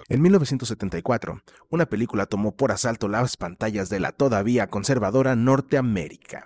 En 0.08 0.22
1974, 0.22 1.42
una 1.70 1.86
película 1.86 2.26
tomó 2.26 2.56
por 2.56 2.72
asalto 2.72 3.08
las 3.08 3.38
pantallas 3.38 3.90
de 3.90 4.00
la 4.00 4.14
todavía 4.14 4.68
conservadora 4.68 5.36
Norteamérica. 5.36 6.46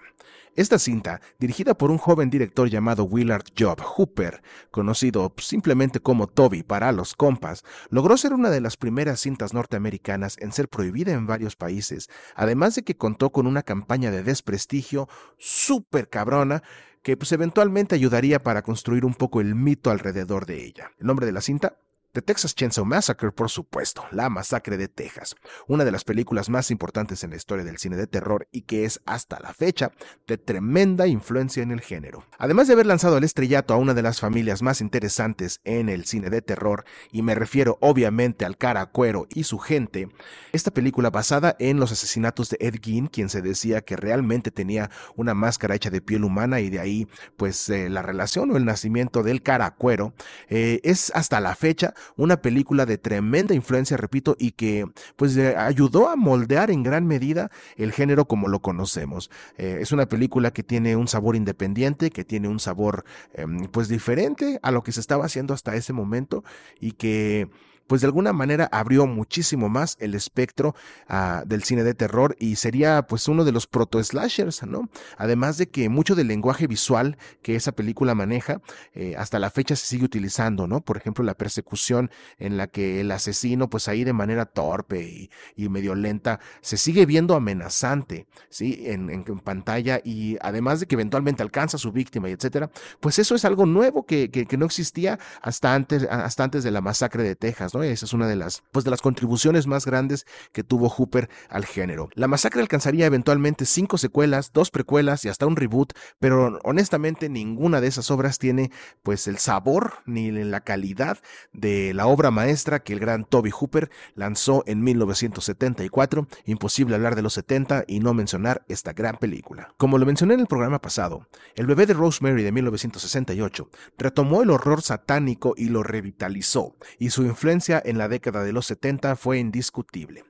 Esta 0.56 0.80
cinta, 0.80 1.20
dirigida 1.38 1.78
por 1.78 1.92
un 1.92 1.98
joven 1.98 2.30
director 2.30 2.70
llamado 2.70 3.04
Willard 3.04 3.44
Job 3.60 3.80
Hooper, 3.82 4.42
conocido 4.72 5.34
simplemente 5.38 6.00
como 6.00 6.28
Toby 6.28 6.64
para 6.64 6.94
los 6.94 7.14
compas, 7.14 7.64
logró 7.90 8.16
ser 8.16 8.34
una 8.34 8.50
de 8.50 8.62
las 8.62 8.78
primeras 8.78 9.20
cintas 9.20 9.54
norteamericanas 9.54 10.38
en 10.40 10.54
ser 10.54 10.70
prohibida 10.70 11.12
en 11.12 11.28
varios 11.28 11.58
países, 11.58 12.10
además 12.36 12.76
de 12.76 12.84
que 12.84 12.96
contó 12.96 13.32
con 13.32 13.48
una 13.48 13.64
campaña 13.64 14.12
de 14.12 14.24
desprestigio 14.24 15.10
súper 15.38 16.10
cabrona 16.10 16.64
que 17.06 17.16
pues 17.16 17.32
eventualmente 17.34 17.94
ayudaría 17.94 18.42
para 18.42 18.64
construir 18.64 19.06
un 19.06 19.14
poco 19.14 19.40
el 19.40 19.54
mito 19.54 19.92
alrededor 19.92 20.48
de 20.48 20.66
ella. 20.66 20.90
El 21.00 21.06
nombre 21.06 21.28
de 21.28 21.34
la 21.34 21.42
cinta, 21.42 21.78
The 22.16 22.22
Texas 22.22 22.56
Chainsaw 22.56 22.86
Massacre, 22.86 23.34
por 23.34 23.50
supuesto, 23.50 24.06
La 24.10 24.30
Masacre 24.30 24.78
de 24.78 24.88
Texas, 24.88 25.36
una 25.68 25.84
de 25.84 25.92
las 25.92 26.06
películas 26.06 26.48
más 26.48 26.72
importantes 26.72 27.26
en 27.26 27.32
la 27.32 27.36
historia 27.36 27.66
del 27.66 27.78
cine 27.78 27.98
de 27.98 28.08
terror 28.08 28.48
y 28.54 28.62
que 28.62 28.86
es 28.86 29.02
hasta 29.06 29.38
la 29.42 29.54
fecha 29.54 29.92
de 30.26 30.38
tremenda 30.38 31.08
influencia 31.08 31.62
en 31.62 31.72
el 31.72 31.82
género. 31.82 32.24
Además 32.38 32.68
de 32.68 32.74
haber 32.74 32.86
lanzado 32.86 33.18
el 33.18 33.26
estrellato 33.26 33.74
a 33.74 33.78
una 33.78 33.94
de 33.94 34.02
las 34.02 34.22
familias 34.22 34.62
más 34.62 34.80
interesantes 34.80 35.60
en 35.66 35.90
el 35.90 36.06
cine 36.06 36.30
de 36.30 36.42
terror, 36.42 36.86
y 37.12 37.22
me 37.22 37.36
refiero 37.36 37.78
obviamente 37.82 38.46
al 38.46 38.58
cara 38.58 38.86
cuero 38.86 39.28
y 39.30 39.44
su 39.44 39.60
gente, 39.60 40.08
esta 40.54 40.72
película 40.72 41.10
basada 41.10 41.58
en 41.60 41.82
los 41.82 41.92
asesinatos 41.92 42.50
de 42.50 42.58
Ed 42.62 42.76
Gein, 42.82 43.08
quien 43.08 43.28
se 43.28 43.42
decía 43.42 43.82
que 43.82 43.98
realmente 43.98 44.52
tenía 44.52 44.90
una 45.18 45.34
máscara 45.34 45.76
hecha 45.76 45.90
de 45.90 46.00
piel 46.00 46.24
humana 46.24 46.62
y 46.62 46.70
de 46.70 46.80
ahí 46.80 47.10
pues 47.36 47.68
eh, 47.68 47.90
la 47.90 48.02
relación 48.02 48.52
o 48.52 48.56
el 48.56 48.64
nacimiento 48.64 49.22
del 49.22 49.42
cara 49.42 49.72
cuero, 49.72 50.14
eh, 50.48 50.80
es 50.86 51.12
hasta 51.14 51.42
la 51.42 51.58
fecha 51.58 51.94
una 52.18 52.42
película 52.42 52.86
de 52.86 52.98
tremenda 52.98 53.54
influencia, 53.54 53.98
repito, 53.98 54.36
y 54.40 54.52
que 54.52 54.86
pues 55.16 55.38
ayudó 55.38 56.10
a 56.10 56.16
moldear 56.16 56.72
en 56.72 56.84
gran 56.84 57.06
medida 57.08 57.52
el 57.78 57.92
género 57.92 58.26
como 58.26 58.48
lo 58.48 58.60
conocemos. 58.60 59.30
Eh, 59.58 59.80
es 59.82 59.92
una 59.92 60.08
película 60.08 60.52
que 60.52 60.64
tiene 60.64 60.96
un 60.96 61.08
sabor 61.08 61.36
independiente, 61.36 62.10
que 62.12 62.24
tiene 62.24 62.48
un 62.48 62.60
sabor 62.60 63.06
em, 63.34 63.68
pues 63.68 63.88
diferente 63.88 64.60
a 64.62 64.72
lo 64.72 64.84
que 64.84 64.92
se 64.92 65.00
estaba 65.00 65.26
haciendo 65.26 65.54
hasta 65.54 65.76
ese 65.76 65.94
momento 65.94 66.44
y 66.80 66.94
que 66.94 67.50
pues 67.88 68.02
de 68.02 68.08
alguna 68.08 68.34
manera 68.34 68.68
abrió 68.72 69.06
muchísimo 69.08 69.70
más 69.70 69.98
el 70.00 70.16
espectro 70.16 70.76
ah, 71.08 71.44
del 71.46 71.64
cine 71.64 71.84
de 71.84 71.94
terror 71.94 72.36
y 72.40 72.56
sería 72.56 73.04
pues 73.04 73.28
uno 73.28 73.46
de 73.46 73.52
los 73.52 73.68
proto-slashers, 73.68 74.64
¿no? 74.64 74.90
Además 75.18 75.58
de 75.58 75.68
que 75.68 75.90
mucho 75.90 76.16
del 76.16 76.28
lenguaje 76.28 76.68
visual 76.68 77.18
que 77.42 77.56
esa 77.56 77.72
película 77.72 78.16
maneja 78.16 78.62
eh, 78.94 79.16
hasta 79.18 79.40
la 79.40 79.50
fecha 79.50 79.76
se 79.76 79.86
sigue 79.86 80.06
utilizando, 80.06 80.68
¿no? 80.68 80.82
Por 80.82 80.98
ejemplo, 80.98 81.24
la 81.24 81.36
persecución 81.36 82.10
en 82.38 82.58
la 82.58 82.68
que 82.68 83.02
el 83.02 83.12
asesino 83.12 83.70
pues 83.70 83.88
ahí 83.88 84.04
de 84.04 84.14
manera 84.14 84.46
torpe 84.46 85.30
y, 85.56 85.66
medio 85.76 85.96
lenta 85.96 86.40
se 86.62 86.78
sigue 86.78 87.06
viendo 87.06 87.36
amenazante, 87.36 88.28
¿sí? 88.50 88.84
En, 88.86 89.10
en, 89.10 89.26
pantalla 89.40 90.00
y 90.04 90.38
además 90.42 90.80
de 90.80 90.86
que 90.86 90.96
eventualmente 90.96 91.44
alcanza 91.44 91.76
a 91.76 91.80
su 91.80 91.92
víctima 91.92 92.30
y 92.30 92.32
etcétera, 92.32 92.70
pues 93.00 93.20
eso 93.20 93.36
es 93.36 93.44
algo 93.44 93.66
nuevo 93.66 94.06
que, 94.06 94.32
que, 94.32 94.46
que 94.46 94.58
no 94.58 94.66
existía 94.66 95.20
hasta 95.42 95.74
antes, 95.74 96.04
hasta 96.10 96.44
antes 96.46 96.64
de 96.64 96.72
la 96.72 96.82
masacre 96.82 97.24
de 97.24 97.36
Texas, 97.36 97.74
esa 97.84 98.06
es 98.06 98.14
una 98.14 98.28
de 98.28 98.36
las, 98.36 98.64
pues, 98.72 98.86
de 98.86 98.92
las 98.92 99.02
contribuciones 99.02 99.68
más 99.68 99.86
grandes 99.86 100.26
que 100.52 100.64
tuvo 100.64 100.90
Hooper 100.90 101.30
al 101.50 101.66
género. 101.66 102.10
La 102.14 102.28
masacre 102.28 102.62
alcanzaría 102.62 103.06
eventualmente 103.06 103.66
cinco 103.66 103.98
secuelas, 103.98 104.52
dos 104.54 104.72
precuelas 104.72 105.26
y 105.26 105.30
hasta 105.30 105.46
un 105.46 105.56
reboot, 105.56 105.94
pero 106.20 106.60
honestamente 106.64 107.30
ninguna 107.30 107.82
de 107.82 107.88
esas 107.88 108.12
obras 108.12 108.40
tiene 108.40 108.72
pues 109.04 109.28
el 109.28 109.38
sabor 109.38 109.96
ni 110.06 110.32
la 110.32 110.62
calidad 110.62 111.20
de 111.54 111.94
la 111.94 112.08
obra 112.08 112.32
maestra 112.32 112.84
que 112.84 112.94
el 112.94 113.00
gran 113.00 113.26
Toby 113.26 113.52
Hooper 113.52 113.90
lanzó 114.16 114.64
en 114.68 114.84
1974. 114.84 116.28
Imposible 116.46 116.96
hablar 116.96 117.16
de 117.16 117.22
los 117.22 117.34
70 117.34 117.86
y 117.88 118.00
no 118.00 118.14
mencionar 118.14 118.66
esta 118.68 118.94
gran 118.94 119.18
película. 119.18 119.74
Como 119.78 119.98
lo 119.98 120.06
mencioné 120.06 120.36
en 120.36 120.42
el 120.42 120.48
programa 120.48 120.82
pasado, 120.82 121.28
El 121.56 121.68
bebé 121.68 121.86
de 121.86 121.94
Rosemary 121.94 122.44
de 122.44 122.52
1968 122.52 123.70
retomó 123.98 124.42
el 124.42 124.50
horror 124.50 124.82
satánico 124.82 125.54
y 125.58 125.70
lo 125.70 125.84
revitalizó, 125.84 126.76
y 127.00 127.10
su 127.10 127.24
influencia 127.24 127.65
en 127.70 127.98
la 127.98 128.08
década 128.08 128.44
de 128.44 128.54
los 128.54 128.68
70 128.68 129.16
fue 129.16 129.40
indiscutible. 129.40 130.24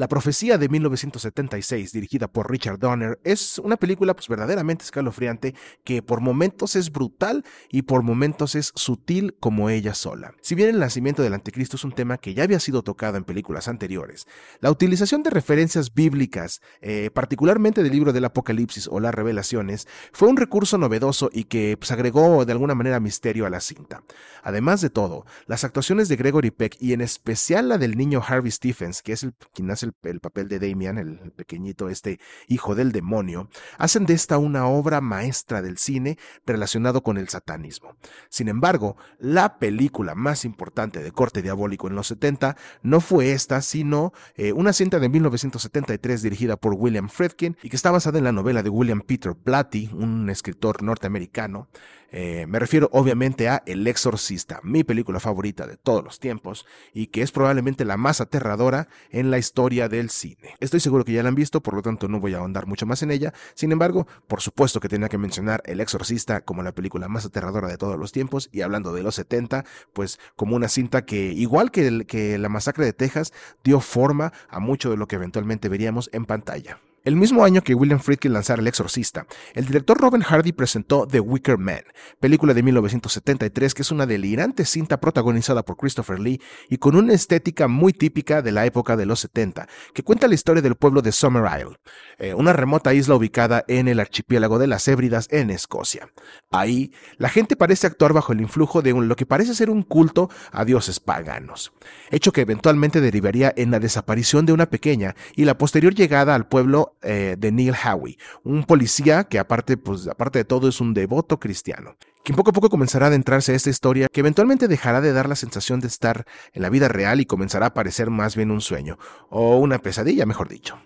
La 0.00 0.08
profecía 0.08 0.56
de 0.56 0.70
1976, 0.70 1.92
dirigida 1.92 2.26
por 2.26 2.50
Richard 2.50 2.78
Donner, 2.78 3.20
es 3.22 3.58
una 3.58 3.76
película 3.76 4.14
pues, 4.14 4.28
verdaderamente 4.28 4.82
escalofriante 4.82 5.54
que 5.84 6.00
por 6.00 6.22
momentos 6.22 6.74
es 6.74 6.90
brutal 6.90 7.44
y 7.70 7.82
por 7.82 8.02
momentos 8.02 8.54
es 8.54 8.72
sutil 8.74 9.36
como 9.40 9.68
ella 9.68 9.92
sola. 9.92 10.32
Si 10.40 10.54
bien 10.54 10.70
el 10.70 10.78
nacimiento 10.78 11.22
del 11.22 11.34
anticristo 11.34 11.76
es 11.76 11.84
un 11.84 11.92
tema 11.92 12.16
que 12.16 12.32
ya 12.32 12.44
había 12.44 12.60
sido 12.60 12.82
tocado 12.82 13.18
en 13.18 13.24
películas 13.24 13.68
anteriores, 13.68 14.26
la 14.60 14.70
utilización 14.70 15.22
de 15.22 15.28
referencias 15.28 15.92
bíblicas, 15.92 16.62
eh, 16.80 17.10
particularmente 17.12 17.82
del 17.82 17.92
libro 17.92 18.14
del 18.14 18.24
Apocalipsis 18.24 18.88
o 18.90 19.00
las 19.00 19.14
revelaciones, 19.14 19.86
fue 20.14 20.28
un 20.28 20.38
recurso 20.38 20.78
novedoso 20.78 21.28
y 21.30 21.44
que 21.44 21.76
pues, 21.78 21.92
agregó 21.92 22.46
de 22.46 22.52
alguna 22.52 22.74
manera 22.74 23.00
misterio 23.00 23.44
a 23.44 23.50
la 23.50 23.60
cinta. 23.60 24.02
Además 24.42 24.80
de 24.80 24.88
todo, 24.88 25.26
las 25.46 25.64
actuaciones 25.64 26.08
de 26.08 26.16
Gregory 26.16 26.52
Peck 26.52 26.78
y 26.80 26.94
en 26.94 27.02
especial 27.02 27.68
la 27.68 27.76
del 27.76 27.98
niño 27.98 28.22
Harvey 28.26 28.50
Stephens, 28.50 29.02
que 29.02 29.12
es 29.12 29.24
el 29.24 29.34
quien 29.52 29.70
hace 29.70 29.84
el, 29.84 29.89
papel 29.92 30.48
de 30.48 30.58
Damian, 30.58 30.98
el, 30.98 31.32
pequeñito, 31.32 31.88
este 31.88 32.20
hijo 32.48 32.74
del 32.74 32.92
demonio, 32.92 33.48
hacen 33.78 34.06
de 34.06 34.14
esta 34.14 34.38
una 34.38 34.66
obra 34.66 35.00
maestra 35.00 35.62
del 35.62 35.78
cine 35.78 36.18
relacionado 36.46 37.02
con 37.02 37.16
el 37.18 37.28
satanismo. 37.28 37.96
Sin 38.28 38.48
embargo, 38.48 38.96
la 39.18 39.58
película 39.58 40.14
más 40.14 40.44
importante 40.44 41.02
de 41.02 41.12
corte 41.12 41.42
diabólico 41.42 41.88
en 41.88 41.94
los 41.94 42.08
70 42.08 42.56
no 42.82 43.00
fue 43.00 43.32
esta, 43.32 43.62
sino 43.62 44.12
eh, 44.34 44.52
una 44.52 44.72
cinta 44.72 44.98
de 44.98 45.08
1973 45.08 46.22
dirigida 46.22 46.56
por 46.56 46.74
William 46.74 47.08
Friedkin 47.08 47.56
y 47.62 47.68
que 47.68 47.76
está 47.76 47.90
basada 47.90 48.18
en 48.18 48.24
la 48.24 48.32
novela 48.32 48.62
de 48.62 48.70
William 48.70 49.00
Peter 49.00 49.34
Blatty, 49.34 49.90
un 49.92 50.30
escritor 50.30 50.82
norteamericano, 50.82 51.68
eh, 52.12 52.46
me 52.48 52.58
refiero 52.58 52.88
obviamente 52.92 53.48
a 53.48 53.62
El 53.66 53.86
Exorcista, 53.86 54.60
mi 54.64 54.82
película 54.82 55.20
favorita 55.20 55.66
de 55.66 55.76
todos 55.76 56.02
los 56.02 56.18
tiempos 56.18 56.66
y 56.92 57.06
que 57.06 57.22
es 57.22 57.30
probablemente 57.30 57.84
la 57.84 57.96
más 57.96 58.20
aterradora 58.20 58.88
en 59.10 59.30
la 59.30 59.38
historia 59.38 59.69
del 59.70 60.10
cine. 60.10 60.56
Estoy 60.58 60.80
seguro 60.80 61.04
que 61.04 61.12
ya 61.12 61.22
la 61.22 61.28
han 61.28 61.34
visto, 61.36 61.62
por 61.62 61.74
lo 61.74 61.82
tanto 61.82 62.08
no 62.08 62.18
voy 62.18 62.34
a 62.34 62.38
ahondar 62.38 62.66
mucho 62.66 62.86
más 62.86 63.02
en 63.02 63.12
ella. 63.12 63.32
Sin 63.54 63.70
embargo, 63.70 64.06
por 64.26 64.40
supuesto 64.40 64.80
que 64.80 64.88
tenía 64.88 65.08
que 65.08 65.16
mencionar 65.16 65.62
El 65.64 65.80
Exorcista 65.80 66.40
como 66.40 66.62
la 66.62 66.72
película 66.72 67.08
más 67.08 67.24
aterradora 67.24 67.68
de 67.68 67.78
todos 67.78 67.96
los 67.96 68.10
tiempos 68.10 68.48
y 68.52 68.62
hablando 68.62 68.92
de 68.92 69.02
los 69.02 69.14
70, 69.14 69.64
pues 69.92 70.18
como 70.34 70.56
una 70.56 70.68
cinta 70.68 71.04
que, 71.04 71.32
igual 71.32 71.70
que, 71.70 72.04
que 72.06 72.36
La 72.38 72.48
Masacre 72.48 72.84
de 72.84 72.92
Texas, 72.92 73.32
dio 73.62 73.80
forma 73.80 74.32
a 74.48 74.58
mucho 74.58 74.90
de 74.90 74.96
lo 74.96 75.06
que 75.06 75.16
eventualmente 75.16 75.68
veríamos 75.68 76.10
en 76.12 76.26
pantalla. 76.26 76.80
El 77.02 77.16
mismo 77.16 77.44
año 77.44 77.62
que 77.62 77.74
William 77.74 77.98
Friedkin 77.98 78.34
lanzara 78.34 78.60
El 78.60 78.68
Exorcista, 78.68 79.26
el 79.54 79.64
director 79.64 79.96
Robin 79.96 80.20
Hardy 80.20 80.52
presentó 80.52 81.06
The 81.06 81.20
Wicker 81.20 81.56
Man, 81.56 81.80
película 82.20 82.52
de 82.52 82.62
1973 82.62 83.72
que 83.72 83.80
es 83.80 83.90
una 83.90 84.04
delirante 84.04 84.66
cinta 84.66 85.00
protagonizada 85.00 85.64
por 85.64 85.78
Christopher 85.78 86.20
Lee 86.20 86.42
y 86.68 86.76
con 86.76 86.96
una 86.96 87.14
estética 87.14 87.68
muy 87.68 87.94
típica 87.94 88.42
de 88.42 88.52
la 88.52 88.66
época 88.66 88.98
de 88.98 89.06
los 89.06 89.20
70, 89.20 89.66
que 89.94 90.02
cuenta 90.02 90.28
la 90.28 90.34
historia 90.34 90.60
del 90.60 90.74
pueblo 90.74 91.00
de 91.00 91.12
Summer 91.12 91.44
Isle, 91.58 91.78
eh, 92.18 92.34
una 92.34 92.52
remota 92.52 92.92
isla 92.92 93.14
ubicada 93.14 93.64
en 93.66 93.88
el 93.88 93.98
archipiélago 93.98 94.58
de 94.58 94.66
las 94.66 94.86
Hébridas 94.86 95.26
en 95.30 95.48
Escocia. 95.48 96.10
Ahí, 96.50 96.92
la 97.16 97.30
gente 97.30 97.56
parece 97.56 97.86
actuar 97.86 98.12
bajo 98.12 98.34
el 98.34 98.42
influjo 98.42 98.82
de 98.82 98.92
lo 98.92 99.16
que 99.16 99.24
parece 99.24 99.54
ser 99.54 99.70
un 99.70 99.84
culto 99.84 100.28
a 100.52 100.66
dioses 100.66 101.00
paganos, 101.00 101.72
hecho 102.10 102.30
que 102.30 102.42
eventualmente 102.42 103.00
derivaría 103.00 103.54
en 103.56 103.70
la 103.70 103.78
desaparición 103.80 104.44
de 104.44 104.52
una 104.52 104.66
pequeña 104.66 105.14
y 105.34 105.46
la 105.46 105.56
posterior 105.56 105.94
llegada 105.94 106.34
al 106.34 106.46
pueblo 106.46 106.90
eh, 107.02 107.36
de 107.38 107.52
Neil 107.52 107.74
Howie, 107.74 108.18
un 108.44 108.64
policía 108.64 109.24
que 109.24 109.38
aparte, 109.38 109.76
pues, 109.76 110.08
aparte 110.08 110.38
de 110.38 110.44
todo 110.44 110.68
es 110.68 110.80
un 110.80 110.94
devoto 110.94 111.40
cristiano, 111.40 111.96
quien 112.24 112.36
poco 112.36 112.50
a 112.50 112.52
poco 112.52 112.68
comenzará 112.68 113.06
a 113.06 113.08
adentrarse 113.08 113.52
a 113.52 113.56
esta 113.56 113.70
historia 113.70 114.08
que 114.12 114.20
eventualmente 114.20 114.68
dejará 114.68 115.00
de 115.00 115.12
dar 115.12 115.28
la 115.28 115.36
sensación 115.36 115.80
de 115.80 115.88
estar 115.88 116.26
en 116.52 116.62
la 116.62 116.70
vida 116.70 116.88
real 116.88 117.20
y 117.20 117.26
comenzará 117.26 117.66
a 117.66 117.74
parecer 117.74 118.10
más 118.10 118.36
bien 118.36 118.50
un 118.50 118.60
sueño, 118.60 118.98
o 119.30 119.56
una 119.58 119.78
pesadilla, 119.78 120.26
mejor 120.26 120.48
dicho. 120.48 120.78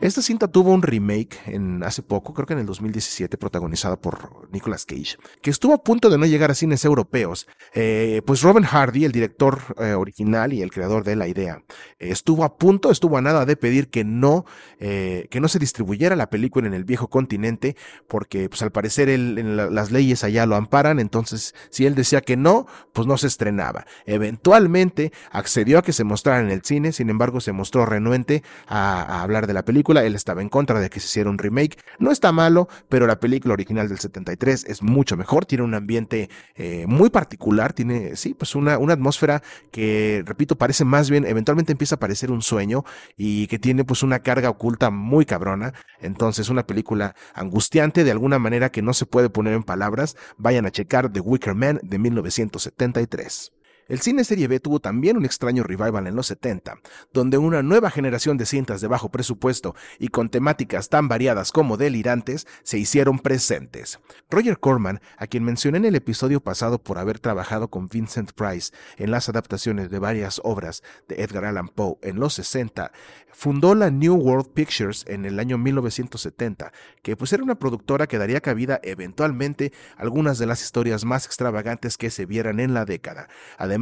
Esta 0.00 0.22
cinta 0.22 0.48
tuvo 0.48 0.72
un 0.72 0.82
remake 0.82 1.38
en 1.46 1.82
hace 1.84 2.02
poco, 2.02 2.34
creo 2.34 2.46
que 2.46 2.54
en 2.54 2.60
el 2.60 2.66
2017, 2.66 3.36
protagonizada 3.38 3.96
por 3.96 4.48
Nicolas 4.52 4.84
Cage, 4.84 5.16
que 5.40 5.50
estuvo 5.50 5.74
a 5.74 5.82
punto 5.82 6.10
de 6.10 6.18
no 6.18 6.26
llegar 6.26 6.50
a 6.50 6.54
cines 6.54 6.84
europeos. 6.84 7.46
Eh, 7.74 8.22
pues 8.26 8.42
Robin 8.42 8.64
Hardy, 8.64 9.04
el 9.04 9.12
director 9.12 9.60
eh, 9.78 9.92
original 9.92 10.52
y 10.52 10.62
el 10.62 10.70
creador 10.70 11.04
de 11.04 11.16
la 11.16 11.28
idea, 11.28 11.62
estuvo 11.98 12.44
a 12.44 12.56
punto, 12.56 12.90
estuvo 12.90 13.16
a 13.16 13.22
nada 13.22 13.44
de 13.44 13.56
pedir 13.56 13.90
que 13.90 14.04
no, 14.04 14.44
eh, 14.80 15.28
que 15.30 15.40
no 15.40 15.48
se 15.48 15.58
distribuyera 15.58 16.16
la 16.16 16.30
película 16.30 16.66
en 16.66 16.74
el 16.74 16.84
viejo 16.84 17.08
continente, 17.08 17.76
porque 18.08 18.48
pues 18.48 18.62
al 18.62 18.72
parecer 18.72 19.08
las 19.18 19.90
leyes 19.90 20.24
allá 20.24 20.46
lo 20.46 20.56
amparan, 20.56 21.00
entonces 21.00 21.54
si 21.70 21.86
él 21.86 21.94
decía 21.94 22.20
que 22.20 22.36
no, 22.36 22.66
pues 22.92 23.06
no 23.06 23.18
se 23.18 23.26
estrenaba. 23.26 23.86
Eventualmente 24.06 25.12
accedió 25.30 25.78
a 25.78 25.82
que 25.82 25.92
se 25.92 26.04
mostrara 26.04 26.40
en 26.40 26.50
el 26.50 26.62
cine, 26.62 26.92
sin 26.92 27.10
embargo 27.10 27.40
se 27.40 27.52
mostró 27.52 27.86
renuente 27.86 28.42
a 28.66 29.22
hablar 29.22 29.46
de 29.46 29.52
la 29.52 29.64
película 29.64 29.71
él 30.04 30.14
estaba 30.14 30.42
en 30.42 30.48
contra 30.48 30.80
de 30.80 30.90
que 30.90 31.00
se 31.00 31.06
hiciera 31.06 31.30
un 31.30 31.38
remake. 31.38 31.78
No 31.98 32.10
está 32.10 32.32
malo, 32.32 32.68
pero 32.88 33.06
la 33.06 33.18
película 33.20 33.54
original 33.54 33.88
del 33.88 33.98
73 33.98 34.64
es 34.68 34.82
mucho 34.82 35.16
mejor, 35.16 35.46
tiene 35.46 35.64
un 35.64 35.74
ambiente 35.74 36.30
eh, 36.54 36.84
muy 36.86 37.10
particular, 37.10 37.72
tiene, 37.72 38.16
sí, 38.16 38.34
pues 38.34 38.54
una, 38.54 38.78
una 38.78 38.94
atmósfera 38.94 39.42
que, 39.70 40.22
repito, 40.26 40.56
parece 40.56 40.84
más 40.84 41.10
bien, 41.10 41.24
eventualmente 41.26 41.72
empieza 41.72 41.96
a 41.96 41.98
parecer 41.98 42.30
un 42.30 42.42
sueño 42.42 42.84
y 43.16 43.46
que 43.48 43.58
tiene 43.58 43.84
pues 43.84 44.02
una 44.02 44.20
carga 44.20 44.50
oculta 44.50 44.90
muy 44.90 45.24
cabrona. 45.24 45.74
Entonces, 46.00 46.48
una 46.48 46.66
película 46.66 47.14
angustiante 47.34 48.04
de 48.04 48.10
alguna 48.10 48.38
manera 48.38 48.70
que 48.70 48.82
no 48.82 48.92
se 48.92 49.06
puede 49.06 49.30
poner 49.30 49.54
en 49.54 49.62
palabras. 49.62 50.16
Vayan 50.36 50.66
a 50.66 50.70
checar 50.70 51.12
The 51.12 51.20
Wicker 51.20 51.54
Man 51.54 51.80
de 51.82 51.98
1973. 51.98 53.52
El 53.92 54.00
cine 54.00 54.24
serie 54.24 54.48
B 54.48 54.58
tuvo 54.58 54.80
también 54.80 55.18
un 55.18 55.26
extraño 55.26 55.64
revival 55.64 56.06
en 56.06 56.16
los 56.16 56.26
70, 56.28 56.78
donde 57.12 57.36
una 57.36 57.62
nueva 57.62 57.90
generación 57.90 58.38
de 58.38 58.46
cintas 58.46 58.80
de 58.80 58.88
bajo 58.88 59.10
presupuesto 59.10 59.74
y 59.98 60.08
con 60.08 60.30
temáticas 60.30 60.88
tan 60.88 61.08
variadas 61.08 61.52
como 61.52 61.76
delirantes 61.76 62.46
se 62.62 62.78
hicieron 62.78 63.18
presentes. 63.18 64.00
Roger 64.30 64.58
Corman, 64.58 65.02
a 65.18 65.26
quien 65.26 65.44
mencioné 65.44 65.76
en 65.76 65.84
el 65.84 65.94
episodio 65.94 66.42
pasado 66.42 66.82
por 66.82 66.96
haber 66.96 67.18
trabajado 67.18 67.68
con 67.68 67.86
Vincent 67.86 68.32
Price 68.32 68.72
en 68.96 69.10
las 69.10 69.28
adaptaciones 69.28 69.90
de 69.90 69.98
varias 69.98 70.40
obras 70.42 70.82
de 71.06 71.22
Edgar 71.22 71.44
Allan 71.44 71.68
Poe 71.68 71.98
en 72.00 72.18
los 72.18 72.32
60, 72.32 72.92
fundó 73.30 73.74
la 73.74 73.90
New 73.90 74.14
World 74.14 74.54
Pictures 74.54 75.04
en 75.06 75.26
el 75.26 75.38
año 75.38 75.58
1970, 75.58 76.72
que 77.02 77.14
pues 77.14 77.30
era 77.34 77.42
una 77.42 77.56
productora 77.56 78.06
que 78.06 78.16
daría 78.16 78.40
cabida 78.40 78.80
eventualmente 78.82 79.70
a 79.98 80.02
algunas 80.02 80.38
de 80.38 80.46
las 80.46 80.62
historias 80.62 81.04
más 81.04 81.26
extravagantes 81.26 81.98
que 81.98 82.08
se 82.08 82.24
vieran 82.24 82.58
en 82.58 82.72
la 82.72 82.86
década 82.86 83.28
además 83.58 83.81